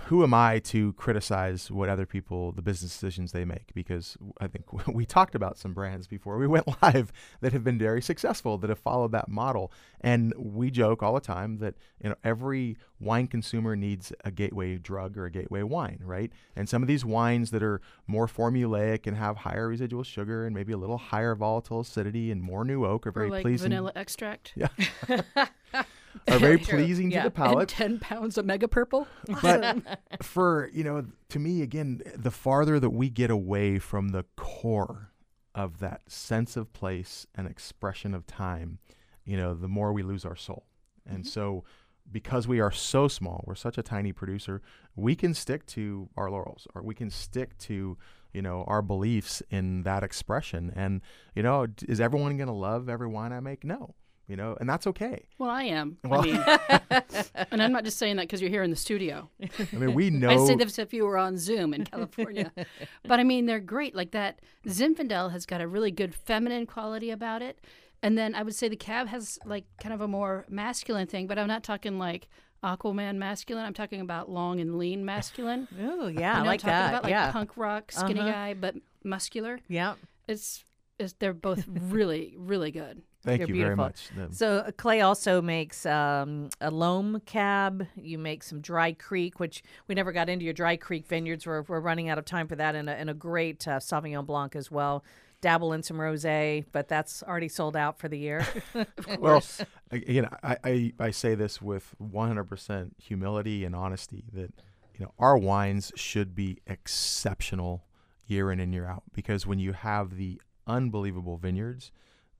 who 0.05 0.23
am 0.23 0.33
I 0.33 0.57
to 0.59 0.93
criticize 0.93 1.69
what 1.69 1.87
other 1.87 2.07
people, 2.07 2.51
the 2.51 2.63
business 2.63 2.91
decisions 2.91 3.31
they 3.31 3.45
make? 3.45 3.73
Because 3.75 4.17
I 4.41 4.47
think 4.47 4.87
we 4.87 5.05
talked 5.05 5.35
about 5.35 5.57
some 5.57 5.73
brands 5.73 6.07
before 6.07 6.37
we 6.37 6.47
went 6.55 6.67
live 6.81 7.11
that 7.41 7.53
have 7.53 7.63
been 7.63 7.77
very 7.77 8.01
successful 8.01 8.57
that 8.59 8.69
have 8.69 8.79
followed 8.79 9.11
that 9.11 9.29
model. 9.29 9.71
And 10.01 10.33
we 10.35 10.71
joke 10.71 11.03
all 11.03 11.13
the 11.13 11.19
time 11.19 11.59
that 11.59 11.75
you 12.01 12.09
know 12.09 12.15
every 12.23 12.77
wine 12.99 13.27
consumer 13.27 13.75
needs 13.75 14.11
a 14.25 14.31
gateway 14.31 14.77
drug 14.77 15.17
or 15.17 15.25
a 15.25 15.31
gateway 15.31 15.61
wine, 15.61 15.99
right? 16.03 16.31
And 16.55 16.67
some 16.67 16.81
of 16.81 16.87
these 16.87 17.05
wines 17.05 17.51
that 17.51 17.61
are 17.61 17.79
more 18.07 18.27
formulaic 18.27 19.05
and 19.05 19.15
have 19.15 19.37
higher 19.37 19.67
residual 19.67 20.03
sugar 20.03 20.45
and 20.45 20.55
maybe 20.55 20.73
a 20.73 20.77
little 20.77 20.97
higher 20.97 21.35
volatile 21.35 21.81
acidity 21.81 22.31
and 22.31 22.41
more 22.41 22.65
new 22.65 22.83
oak 22.83 23.05
are 23.05 23.11
very 23.11 23.27
or 23.27 23.31
like 23.31 23.43
pleasing. 23.43 23.69
vanilla 23.69 23.91
extract. 23.95 24.53
Yeah. 24.55 24.69
are 26.27 26.39
very 26.39 26.57
pleasing 26.57 27.11
Yeah. 27.11 27.23
to 27.23 27.29
the 27.29 27.35
And 27.43 27.51
palate. 27.53 27.69
10 27.69 27.99
pounds 27.99 28.37
of 28.37 28.45
mega 28.45 28.67
purple. 28.67 29.07
but 29.41 29.77
for 30.21 30.69
you 30.73 30.83
know 30.83 31.05
to 31.29 31.39
me 31.39 31.61
again 31.61 32.01
the 32.15 32.31
farther 32.31 32.79
that 32.79 32.89
we 32.91 33.09
get 33.09 33.29
away 33.29 33.79
from 33.79 34.09
the 34.09 34.25
core 34.35 35.11
of 35.55 35.79
that 35.79 36.01
sense 36.11 36.55
of 36.55 36.71
place 36.73 37.25
and 37.35 37.47
expression 37.47 38.13
of 38.13 38.25
time 38.27 38.79
you 39.25 39.35
know 39.37 39.53
the 39.53 39.67
more 39.67 39.91
we 39.93 40.03
lose 40.03 40.23
our 40.25 40.35
soul 40.35 40.65
and 41.05 41.19
mm-hmm. 41.19 41.29
so 41.29 41.63
because 42.11 42.47
we 42.47 42.59
are 42.59 42.71
so 42.71 43.07
small 43.07 43.43
we're 43.47 43.55
such 43.55 43.77
a 43.77 43.83
tiny 43.83 44.13
producer 44.13 44.61
we 44.95 45.15
can 45.15 45.33
stick 45.33 45.65
to 45.65 46.09
our 46.15 46.29
laurels 46.29 46.67
or 46.75 46.81
we 46.81 46.93
can 46.95 47.09
stick 47.09 47.57
to 47.57 47.97
you 48.33 48.41
know 48.41 48.63
our 48.67 48.81
beliefs 48.81 49.41
in 49.49 49.83
that 49.83 50.03
expression 50.03 50.71
and 50.75 51.01
you 51.35 51.41
know 51.43 51.65
is 51.87 51.99
everyone 51.99 52.37
going 52.37 52.47
to 52.47 52.53
love 52.53 52.87
every 52.87 53.07
wine 53.07 53.33
i 53.33 53.39
make 53.39 53.63
no 53.63 53.95
you 54.27 54.35
know 54.35 54.55
and 54.59 54.69
that's 54.69 54.85
okay 54.87 55.25
Well, 55.37 55.49
I 55.49 55.63
am. 55.63 55.97
Well- 56.03 56.21
I 56.21 56.25
mean, 56.25 57.03
and 57.51 57.61
I'm 57.63 57.71
not 57.71 57.83
just 57.83 57.97
saying 57.97 58.17
that 58.17 58.23
because 58.23 58.41
you're 58.41 58.49
here 58.49 58.63
in 58.63 58.69
the 58.69 58.75
studio. 58.75 59.29
i 59.41 59.75
mean 59.75 59.93
we 59.93 60.09
know 60.09 60.29
I'd 60.29 60.45
say 60.47 60.55
this 60.55 60.77
if 60.79 60.93
you 60.93 61.05
were 61.05 61.17
on 61.17 61.37
Zoom 61.37 61.73
in 61.73 61.85
California. 61.85 62.51
but 63.03 63.19
I 63.19 63.23
mean, 63.23 63.45
they're 63.45 63.59
great. 63.59 63.95
Like 63.95 64.11
that 64.11 64.39
Zinfandel 64.67 65.31
has 65.31 65.45
got 65.45 65.61
a 65.61 65.67
really 65.67 65.91
good 65.91 66.13
feminine 66.13 66.65
quality 66.65 67.09
about 67.11 67.41
it. 67.41 67.59
And 68.03 68.17
then 68.17 68.35
I 68.35 68.43
would 68.43 68.53
say 68.55 68.67
the 68.69 68.75
cab 68.75 69.07
has 69.07 69.39
like 69.45 69.65
kind 69.81 69.93
of 69.93 70.01
a 70.01 70.07
more 70.07 70.45
masculine 70.49 71.07
thing, 71.07 71.25
but 71.27 71.39
I'm 71.39 71.47
not 71.47 71.63
talking 71.63 71.97
like 71.97 72.27
Aquaman 72.63 73.15
masculine. 73.15 73.65
I'm 73.65 73.73
talking 73.73 74.01
about 74.01 74.29
long 74.29 74.59
and 74.59 74.77
lean 74.77 75.05
masculine. 75.05 75.67
Oh, 75.79 76.07
yeah, 76.07 76.09
You 76.09 76.19
know 76.19 76.25
I 76.27 76.31
what 76.31 76.39
I'm 76.39 76.45
like 76.45 76.59
talking 76.61 76.73
that. 76.73 76.89
about? 76.89 77.03
Like 77.03 77.09
yeah. 77.11 77.31
punk 77.31 77.51
rock, 77.57 77.91
skinny 77.91 78.19
Uh-huh. 78.19 78.31
guy, 78.31 78.53
but 78.53 78.75
muscular. 79.03 79.59
yeah. 79.67 79.95
It's, 80.27 80.65
it's 80.99 81.13
they're 81.13 81.33
both 81.33 81.65
really, 81.67 82.35
really 82.37 82.71
good. 82.71 83.01
Thank 83.23 83.39
They're 83.39 83.47
you 83.47 83.53
beautiful. 83.53 83.75
very 83.75 84.25
much 84.29 84.35
So 84.35 84.57
uh, 84.59 84.71
Clay 84.71 85.01
also 85.01 85.41
makes 85.41 85.85
um, 85.85 86.49
a 86.61 86.71
loam 86.71 87.21
cab. 87.25 87.87
You 87.95 88.17
make 88.17 88.43
some 88.43 88.61
Dry 88.61 88.93
Creek, 88.93 89.39
which 89.39 89.63
we 89.87 89.95
never 89.95 90.11
got 90.11 90.29
into 90.29 90.45
your 90.45 90.53
Dry 90.53 90.77
Creek 90.77 91.07
vineyards. 91.07 91.45
We're, 91.45 91.63
we're 91.63 91.79
running 91.79 92.09
out 92.09 92.17
of 92.17 92.25
time 92.25 92.47
for 92.47 92.55
that, 92.55 92.75
and 92.75 92.89
a, 92.89 92.93
and 92.93 93.09
a 93.09 93.13
great 93.13 93.67
uh, 93.67 93.79
Sauvignon 93.79 94.25
Blanc 94.25 94.55
as 94.55 94.71
well. 94.71 95.03
Dabble 95.39 95.73
in 95.73 95.83
some 95.83 95.97
rosé, 95.97 96.65
but 96.71 96.87
that's 96.87 97.21
already 97.21 97.47
sold 97.47 97.77
out 97.77 97.99
for 97.99 98.07
the 98.07 98.17
year. 98.17 98.45
well 99.19 99.43
again 99.91 100.27
I, 100.43 100.57
I, 100.63 100.93
I 100.99 101.11
say 101.11 101.35
this 101.35 101.61
with 101.61 101.93
100% 102.01 102.91
humility 102.97 103.63
and 103.63 103.75
honesty 103.75 104.25
that 104.33 104.51
you 104.95 105.05
know 105.05 105.13
our 105.19 105.37
wines 105.37 105.91
should 105.95 106.35
be 106.35 106.59
exceptional 106.65 107.85
year 108.25 108.51
in 108.51 108.59
and 108.59 108.73
year 108.73 108.85
out 108.85 109.03
because 109.13 109.45
when 109.45 109.59
you 109.59 109.73
have 109.73 110.17
the 110.17 110.41
unbelievable 110.65 111.37
vineyards 111.37 111.91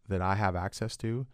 that 0.08 0.22
i 0.22 0.36
have 0.36 0.56
access 0.56 0.96
to 0.98 1.26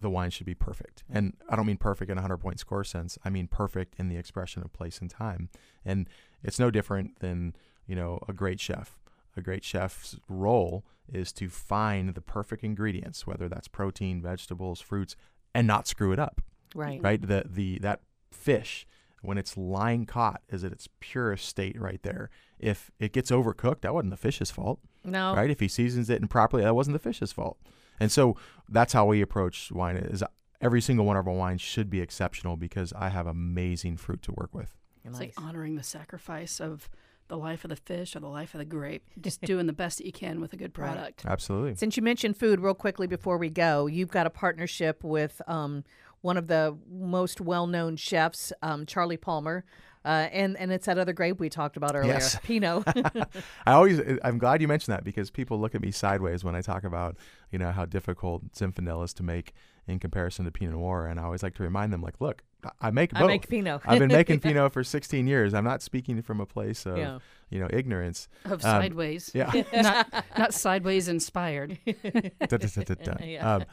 the 0.00 0.10
wine 0.10 0.30
should 0.30 0.46
be 0.46 0.54
perfect 0.54 1.02
mm. 1.10 1.16
and 1.16 1.34
i 1.48 1.56
don't 1.56 1.66
mean 1.66 1.76
perfect 1.76 2.10
in 2.10 2.18
a 2.18 2.20
100 2.20 2.38
point 2.38 2.58
score 2.58 2.84
sense 2.84 3.18
i 3.24 3.30
mean 3.30 3.46
perfect 3.46 3.94
in 3.98 4.08
the 4.08 4.16
expression 4.16 4.62
of 4.62 4.72
place 4.72 4.98
and 5.00 5.10
time 5.10 5.48
and 5.84 6.08
it's 6.42 6.58
no 6.58 6.70
different 6.70 7.18
than 7.20 7.54
you 7.86 7.96
know 7.96 8.18
a 8.28 8.32
great 8.32 8.60
chef 8.60 8.98
a 9.36 9.42
great 9.42 9.62
chef's 9.62 10.16
role 10.28 10.84
is 11.12 11.32
to 11.34 11.48
find 11.48 12.14
the 12.14 12.20
perfect 12.20 12.64
ingredients, 12.64 13.26
whether 13.26 13.48
that's 13.48 13.68
protein, 13.68 14.22
vegetables, 14.22 14.80
fruits, 14.80 15.14
and 15.54 15.66
not 15.66 15.86
screw 15.86 16.12
it 16.12 16.18
up. 16.18 16.40
right. 16.74 17.02
Right? 17.02 17.20
The 17.20 17.44
the 17.46 17.78
that 17.80 18.00
fish 18.32 18.86
when 19.22 19.38
it's 19.38 19.56
lying 19.56 20.06
caught 20.06 20.42
is 20.48 20.62
at 20.64 20.72
its 20.72 20.88
purest 21.00 21.46
state 21.46 21.80
right 21.80 22.02
there. 22.02 22.30
If 22.58 22.90
it 22.98 23.12
gets 23.12 23.30
overcooked, 23.30 23.82
that 23.82 23.94
wasn't 23.94 24.10
the 24.10 24.16
fish's 24.16 24.50
fault. 24.50 24.80
No. 25.04 25.34
Right? 25.34 25.50
If 25.50 25.60
he 25.60 25.68
seasons 25.68 26.10
it 26.10 26.22
improperly, 26.22 26.62
that 26.62 26.74
wasn't 26.74 26.94
the 26.94 27.00
fish's 27.00 27.32
fault. 27.32 27.58
And 28.00 28.10
so 28.12 28.36
that's 28.68 28.92
how 28.92 29.06
we 29.06 29.20
approach 29.20 29.70
wine 29.72 29.96
is 29.96 30.22
every 30.60 30.80
single 30.80 31.04
one 31.06 31.16
of 31.16 31.26
our 31.26 31.34
wines 31.34 31.60
should 31.60 31.90
be 31.90 32.00
exceptional 32.00 32.56
because 32.56 32.92
I 32.94 33.08
have 33.10 33.26
amazing 33.26 33.96
fruit 33.96 34.22
to 34.22 34.32
work 34.32 34.54
with. 34.54 34.74
It's 35.04 35.12
Nice. 35.18 35.20
like 35.20 35.34
honoring 35.36 35.76
the 35.76 35.82
sacrifice 35.82 36.60
of 36.60 36.88
the 37.28 37.36
life 37.36 37.64
of 37.64 37.70
the 37.70 37.76
fish 37.76 38.14
or 38.14 38.20
the 38.20 38.28
life 38.28 38.54
of 38.54 38.58
the 38.58 38.64
grape. 38.64 39.04
Just 39.20 39.40
doing 39.42 39.66
the 39.66 39.72
best 39.72 39.98
that 39.98 40.06
you 40.06 40.12
can 40.12 40.40
with 40.40 40.52
a 40.52 40.56
good 40.56 40.76
Right. 40.78 40.92
product. 40.94 41.24
Absolutely. 41.26 41.74
Since 41.74 41.96
you 41.96 42.02
mentioned 42.02 42.36
food, 42.36 42.60
real 42.60 42.74
quickly 42.74 43.06
before 43.06 43.36
we 43.38 43.50
go, 43.50 43.86
you've 43.86 44.10
got 44.10 44.26
a 44.26 44.30
partnership 44.30 45.02
with 45.02 45.42
um, 45.48 45.84
one 46.20 46.36
of 46.36 46.46
the 46.46 46.76
most 46.88 47.40
well-known 47.40 47.96
chefs, 47.96 48.52
um, 48.62 48.86
Charlie 48.86 49.16
Palmer, 49.16 49.64
uh, 50.06 50.28
and 50.32 50.56
and 50.56 50.72
it's 50.72 50.86
that 50.86 50.96
other 50.98 51.12
grape 51.12 51.38
we 51.40 51.50
talked 51.50 51.76
about 51.76 51.94
earlier, 51.96 52.14
Yes. 52.14 52.38
Pinot. 52.44 52.84
I 53.66 53.72
always, 53.72 54.00
I'm 54.24 54.38
glad 54.38 54.62
you 54.62 54.68
mentioned 54.68 54.92
that 54.94 55.04
because 55.04 55.30
people 55.30 55.58
look 55.60 55.74
at 55.74 55.82
me 55.82 55.90
sideways 55.90 56.44
when 56.44 56.54
I 56.54 56.62
talk 56.62 56.84
about, 56.84 57.16
you 57.50 57.58
know, 57.58 57.72
how 57.72 57.84
difficult 57.84 58.52
Zinfandel 58.52 59.04
is 59.04 59.12
to 59.14 59.22
make 59.22 59.52
in 59.88 59.98
comparison 59.98 60.44
to 60.46 60.50
Pinot 60.50 60.74
Noir, 60.74 61.06
and 61.06 61.20
I 61.20 61.24
always 61.24 61.42
like 61.42 61.54
to 61.56 61.62
remind 61.62 61.92
them, 61.92 62.00
like, 62.02 62.20
look, 62.20 62.42
I- 62.64 62.70
I 62.88 62.90
make 62.90 63.12
both. 63.12 63.22
I 63.22 63.26
make 63.26 63.48
Pinot. 63.48 63.82
I've 63.84 63.98
been 64.00 64.08
making 64.08 64.40
Pinot 64.46 64.72
for 64.72 64.82
16 64.82 65.26
years. 65.28 65.54
I'm 65.54 65.62
not 65.64 65.80
speaking 65.82 66.22
from 66.22 66.40
a 66.40 66.46
place 66.46 66.86
of, 66.86 66.98
Yeah. 66.98 67.18
you 67.50 67.60
know, 67.60 67.68
ignorance. 67.70 68.28
Of 68.44 68.52
Um, 68.52 68.60
sideways. 68.60 69.30
Yeah. 69.34 69.52
not 69.72 70.24
not 70.36 70.54
sideways 70.54 71.06
inspired. 71.08 71.78
Da, 71.84 72.00
da, 72.46 72.56
da, 72.56 72.82
da, 72.82 72.94
da. 72.94 73.24
Yeah. 73.24 73.54
Um, 73.54 73.64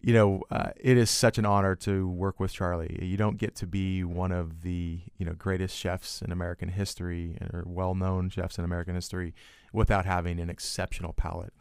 you 0.00 0.14
know, 0.14 0.42
uh, 0.50 0.70
it 0.76 0.96
is 0.96 1.10
such 1.10 1.38
an 1.38 1.46
honor 1.46 1.74
to 1.76 2.08
work 2.08 2.38
with 2.38 2.52
Charlie. 2.52 2.98
You 3.02 3.16
don't 3.16 3.36
get 3.36 3.56
to 3.56 3.66
be 3.66 4.04
one 4.04 4.30
of 4.30 4.62
the 4.62 5.00
you 5.16 5.26
know 5.26 5.32
greatest 5.32 5.76
chefs 5.76 6.22
in 6.22 6.30
American 6.30 6.68
history 6.68 7.36
or 7.52 7.64
well-known 7.66 8.30
chefs 8.30 8.58
in 8.58 8.64
American 8.64 8.94
history 8.94 9.34
without 9.72 10.06
having 10.06 10.38
an 10.38 10.50
exceptional 10.50 11.12
palate. 11.12 11.52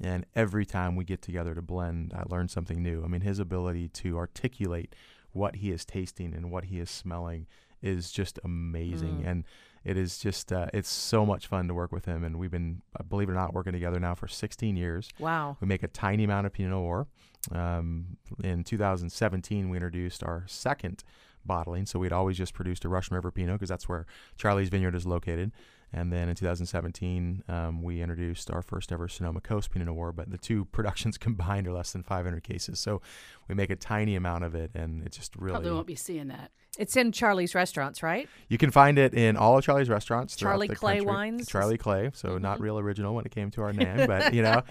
And 0.00 0.26
every 0.34 0.66
time 0.66 0.94
we 0.94 1.04
get 1.04 1.22
together 1.22 1.54
to 1.54 1.62
blend, 1.62 2.12
I 2.14 2.24
learn 2.28 2.48
something 2.48 2.82
new. 2.82 3.02
I 3.02 3.08
mean, 3.08 3.22
his 3.22 3.38
ability 3.38 3.88
to 3.88 4.18
articulate 4.18 4.94
what 5.32 5.56
he 5.56 5.70
is 5.70 5.84
tasting 5.86 6.34
and 6.34 6.50
what 6.50 6.64
he 6.64 6.78
is 6.78 6.90
smelling 6.90 7.46
is 7.82 8.10
just 8.10 8.38
amazing. 8.44 9.22
Mm. 9.22 9.26
And 9.26 9.44
it 9.86 9.96
is 9.96 10.18
just, 10.18 10.52
uh, 10.52 10.66
it's 10.74 10.90
so 10.90 11.24
much 11.24 11.46
fun 11.46 11.68
to 11.68 11.74
work 11.74 11.92
with 11.92 12.06
him. 12.06 12.24
And 12.24 12.38
we've 12.40 12.50
been, 12.50 12.82
uh, 12.98 13.04
believe 13.04 13.28
it 13.28 13.32
or 13.32 13.36
not, 13.36 13.54
working 13.54 13.72
together 13.72 14.00
now 14.00 14.16
for 14.16 14.26
16 14.26 14.76
years. 14.76 15.08
wow. 15.20 15.56
We 15.60 15.68
make 15.68 15.84
a 15.84 15.88
tiny 15.88 16.24
amount 16.24 16.46
of 16.46 16.52
Pinot 16.52 16.72
Noir. 16.72 17.06
Um, 17.52 18.16
in 18.42 18.64
2017, 18.64 19.70
we 19.70 19.76
introduced 19.76 20.24
our 20.24 20.42
second 20.48 21.04
bottling. 21.44 21.86
So 21.86 22.00
we'd 22.00 22.12
always 22.12 22.36
just 22.36 22.52
produced 22.52 22.84
a 22.84 22.88
Russian 22.88 23.14
River 23.14 23.30
Pinot 23.30 23.54
because 23.54 23.68
that's 23.68 23.88
where 23.88 24.06
Charlie's 24.36 24.70
Vineyard 24.70 24.96
is 24.96 25.06
located. 25.06 25.52
And 25.96 26.12
then 26.12 26.28
in 26.28 26.34
2017, 26.34 27.44
um, 27.48 27.82
we 27.82 28.02
introduced 28.02 28.50
our 28.50 28.60
first 28.60 28.92
ever 28.92 29.08
Sonoma 29.08 29.40
Coast 29.40 29.70
Pinot 29.70 29.86
Noir, 29.86 30.12
but 30.12 30.30
the 30.30 30.36
two 30.36 30.64
productions 30.72 31.16
combined 31.16 31.66
are 31.66 31.72
less 31.72 31.92
than 31.92 32.02
500 32.02 32.42
cases. 32.42 32.78
So 32.78 33.00
we 33.48 33.54
make 33.54 33.70
a 33.70 33.76
tiny 33.76 34.14
amount 34.14 34.44
of 34.44 34.54
it, 34.54 34.70
and 34.74 35.02
it 35.02 35.12
just 35.12 35.34
really. 35.36 35.54
Probably 35.54 35.70
won't 35.72 35.86
be 35.86 35.94
seeing 35.94 36.28
that. 36.28 36.50
It's 36.78 36.94
in 36.98 37.10
Charlie's 37.12 37.54
restaurants, 37.54 38.02
right? 38.02 38.28
You 38.48 38.58
can 38.58 38.70
find 38.70 38.98
it 38.98 39.14
in 39.14 39.38
all 39.38 39.56
of 39.56 39.64
Charlie's 39.64 39.88
restaurants. 39.88 40.36
Charlie 40.36 40.66
the 40.68 40.76
Clay 40.76 40.96
country. 40.98 41.06
wines? 41.06 41.46
Charlie 41.48 41.78
Clay. 41.78 42.10
So 42.12 42.36
not 42.36 42.58
Mhm. 42.58 42.62
real 42.62 42.78
original 42.78 43.14
when 43.14 43.24
it 43.24 43.30
came 43.30 43.50
to 43.52 43.62
our 43.62 43.72
name, 43.84 44.06
but 44.06 44.34
you 44.34 44.42
know, 44.42 44.62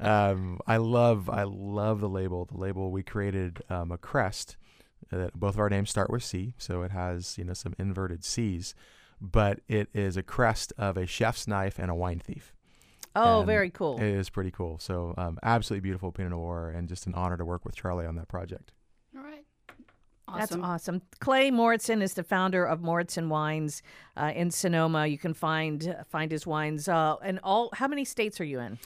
um, 0.00 0.58
I 0.66 0.78
love 0.78 1.30
I 1.30 1.44
love 1.44 2.00
the 2.00 2.08
label. 2.08 2.46
The 2.46 2.56
label 2.58 2.90
we 2.90 3.04
created 3.04 3.62
um, 3.70 3.92
a 3.92 3.98
crest. 3.98 4.56
that 5.10 5.34
both 5.38 5.54
of 5.54 5.60
our 5.60 5.68
names 5.70 5.90
start 5.90 6.10
with 6.10 6.24
C, 6.24 6.54
so 6.58 6.82
it 6.82 6.90
has 6.90 7.38
you 7.38 7.44
know 7.44 7.52
some 7.52 7.74
inverted 7.78 8.24
C's, 8.24 8.74
but 9.20 9.60
it 9.68 9.88
is 9.94 10.16
a 10.16 10.22
crest 10.22 10.72
of 10.78 10.96
a 10.96 11.06
chef's 11.06 11.46
knife 11.46 11.78
and 11.78 11.90
a 11.90 11.94
wine 11.94 12.18
thief. 12.18 12.52
Oh, 13.16 13.38
And 13.40 13.46
very 13.46 13.70
cool. 13.70 13.98
It 13.98 14.02
is 14.08 14.28
pretty 14.28 14.50
cool. 14.50 14.78
So 14.78 15.14
um, 15.16 15.38
absolutely 15.42 15.82
beautiful 15.82 16.10
Pinot 16.10 16.32
Noir, 16.32 16.70
and 16.70 16.88
just 16.88 17.06
an 17.06 17.14
honor 17.14 17.36
to 17.36 17.44
work 17.44 17.64
with 17.64 17.76
Charlie 17.76 18.06
on 18.06 18.16
that 18.16 18.28
project. 18.28 18.72
All 19.16 19.22
right. 19.22 19.44
That's 20.36 20.50
Awesome. 20.52 20.64
awesome. 20.64 21.02
Clay 21.20 21.50
Mauritson 21.50 22.02
is 22.02 22.14
the 22.14 22.24
founder 22.24 22.64
of 22.64 22.80
Mauritson 22.82 23.28
Wines 23.28 23.82
uh, 24.16 24.32
in 24.34 24.50
Sonoma. 24.50 25.06
You 25.06 25.18
can 25.18 25.32
find 25.34 25.96
find 26.08 26.32
his 26.32 26.46
wines. 26.46 26.88
Uh, 26.88 27.16
and 27.22 27.38
all, 27.44 27.70
how 27.74 27.86
many 27.86 28.04
states 28.04 28.40
are 28.40 28.44
you 28.44 28.58
in? 28.58 28.78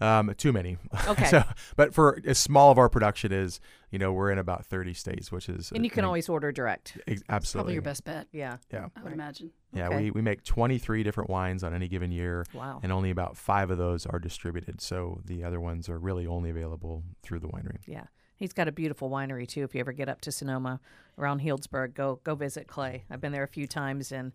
Um, 0.00 0.32
too 0.36 0.52
many. 0.52 0.76
Okay. 1.08 1.24
so, 1.26 1.42
but 1.76 1.92
for 1.94 2.20
as 2.26 2.38
small 2.38 2.70
of 2.70 2.78
our 2.78 2.88
production 2.88 3.32
is, 3.32 3.60
you 3.90 3.98
know, 3.98 4.12
we're 4.12 4.30
in 4.30 4.38
about 4.38 4.64
30 4.66 4.92
states, 4.94 5.32
which 5.32 5.48
is 5.48 5.72
And 5.74 5.84
you 5.84 5.90
can 5.90 6.04
uh, 6.04 6.08
always 6.08 6.28
order 6.28 6.52
direct. 6.52 6.98
ex- 7.06 7.22
absolutely 7.28 7.60
Probably 7.62 7.74
your 7.74 7.82
best 7.82 8.04
bet, 8.04 8.26
Yeah. 8.32 8.58
Yeah. 8.72 8.88
I 8.96 9.00
would 9.00 9.06
Right. 9.06 9.14
imagine. 9.14 9.50
Yeah, 9.72 9.88
Okay. 9.88 9.96
we, 10.04 10.10
we 10.12 10.22
make 10.22 10.44
23 10.44 11.02
different 11.02 11.30
wines 11.30 11.64
on 11.64 11.74
any 11.74 11.88
given 11.88 12.12
year, 12.12 12.44
Wow. 12.54 12.80
and 12.82 12.92
only 12.92 13.10
about 13.10 13.36
five 13.36 13.70
of 13.70 13.78
those 13.78 14.06
are 14.06 14.18
distributed. 14.18 14.80
So 14.80 15.20
the 15.24 15.42
other 15.44 15.60
ones 15.60 15.88
are 15.88 15.98
really 15.98 16.26
only 16.26 16.50
available 16.50 17.02
through 17.22 17.40
the 17.40 17.48
winery. 17.48 17.78
Yeah. 17.86 18.04
He's 18.36 18.52
got 18.52 18.68
a 18.68 18.72
beautiful 18.72 19.10
winery 19.10 19.48
too. 19.48 19.64
If 19.64 19.74
you 19.74 19.80
ever 19.80 19.92
get 19.92 20.08
up 20.08 20.20
to 20.22 20.30
Sonoma 20.32 20.80
around 21.18 21.40
Healdsburg, 21.40 21.94
go 21.94 22.20
go 22.22 22.36
visit 22.36 22.68
Clay. 22.68 23.04
I've 23.10 23.20
been 23.20 23.32
there 23.32 23.42
a 23.42 23.48
few 23.48 23.66
times 23.66 24.12
and 24.12 24.30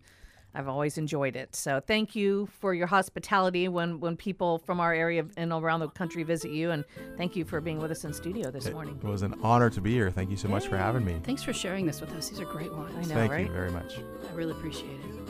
I've 0.54 0.68
always 0.68 0.98
enjoyed 0.98 1.36
it. 1.36 1.54
So 1.54 1.80
thank 1.80 2.14
you 2.14 2.48
for 2.60 2.74
your 2.74 2.86
hospitality 2.86 3.68
when 3.68 4.00
when 4.00 4.16
people 4.16 4.58
from 4.58 4.80
our 4.80 4.94
area 4.94 5.24
and 5.36 5.52
around 5.52 5.80
the 5.80 5.88
country 5.88 6.22
visit 6.22 6.50
you, 6.50 6.70
and 6.70 6.84
thank 7.16 7.36
you 7.36 7.44
for 7.44 7.60
being 7.60 7.78
with 7.78 7.90
us 7.90 8.04
in 8.04 8.12
studio 8.12 8.50
this 8.50 8.70
morning. 8.70 8.98
It 9.02 9.06
was 9.06 9.22
an 9.22 9.34
honor 9.42 9.70
to 9.70 9.80
be 9.80 9.92
here. 9.92 10.10
Thank 10.10 10.30
you 10.30 10.36
so 10.36 10.48
much 10.48 10.68
for 10.68 10.76
having 10.76 11.04
me. 11.04 11.20
Thanks 11.24 11.42
for 11.42 11.52
sharing 11.52 11.86
this 11.86 12.00
with 12.00 12.12
us. 12.12 12.28
These 12.28 12.40
are 12.40 12.44
great 12.44 12.72
wines. 12.72 12.92
I 13.10 13.14
know, 13.14 13.20
right? 13.20 13.30
Thank 13.30 13.32
right? 13.32 13.46
you 13.46 13.52
very 13.52 13.70
much. 13.70 13.98
I 14.30 14.34
really 14.34 14.52
appreciate 14.52 15.00
it. 15.00 15.23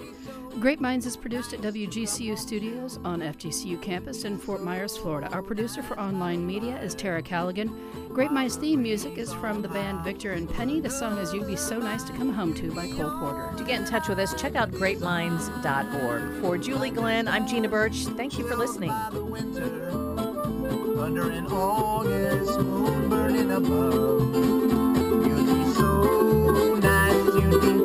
Grape 0.61 0.81
Minds 0.81 1.05
is 1.05 1.17
produced 1.17 1.53
at 1.53 1.61
WGCU 1.61 2.39
Studios 2.39 3.01
on 3.05 3.21
FGCU 3.21 3.83
campus 3.83 4.23
in 4.25 4.39
Fort 4.39 4.63
Myers, 4.63 4.97
Florida. 4.97 5.29
Our 5.33 5.43
producer 5.43 5.83
for 5.83 5.99
online 5.99 6.47
media 6.47 6.81
is 6.81 6.95
Tara 6.95 7.21
Callaghan. 7.23 7.77
Grape 8.09 8.31
Minds 8.31 8.55
theme 8.57 8.81
music 8.83 9.19
is 9.19 9.33
from 9.33 9.63
the 9.63 9.69
band 9.69 10.05
Victor 10.05 10.33
and 10.33 10.49
Penny. 10.49 10.81
The 10.81 10.91
song 10.91 11.19
is 11.19 11.35
You'd 11.35 11.49
Be 11.49 11.57
So 11.57 11.79
Nice 11.79 12.05
to 12.05 12.13
Come 12.13 12.33
Home 12.33 12.55
To 12.55 12.73
by 12.73 12.89
Cole 12.89 13.19
Porter. 13.19 13.53
To 13.59 13.65
get 13.65 13.81
in 13.81 13.87
touch 13.87 14.09
with 14.09 14.21
us, 14.21 14.33
check 14.41 14.55
out 14.55 14.71
greatminds.org. 14.71 16.41
For 16.41 16.57
Julie 16.57 16.91
Glenn, 16.91 17.27
I'm 17.27 17.49
Gina 17.49 17.69
Birch. 17.69 18.07
Thank 18.07 18.39
you 18.39 18.47
for 18.49 18.55
listening. 18.57 18.91
Under 18.91 19.19
an 21.31 21.47
August 21.49 22.61
moon 22.61 23.09
burning 23.11 23.51
above, 23.51 24.35
you'd 25.27 25.47
be 25.47 25.65
so 25.75 26.77
nice, 26.77 27.35
you'd 27.35 27.61
be 27.61 27.84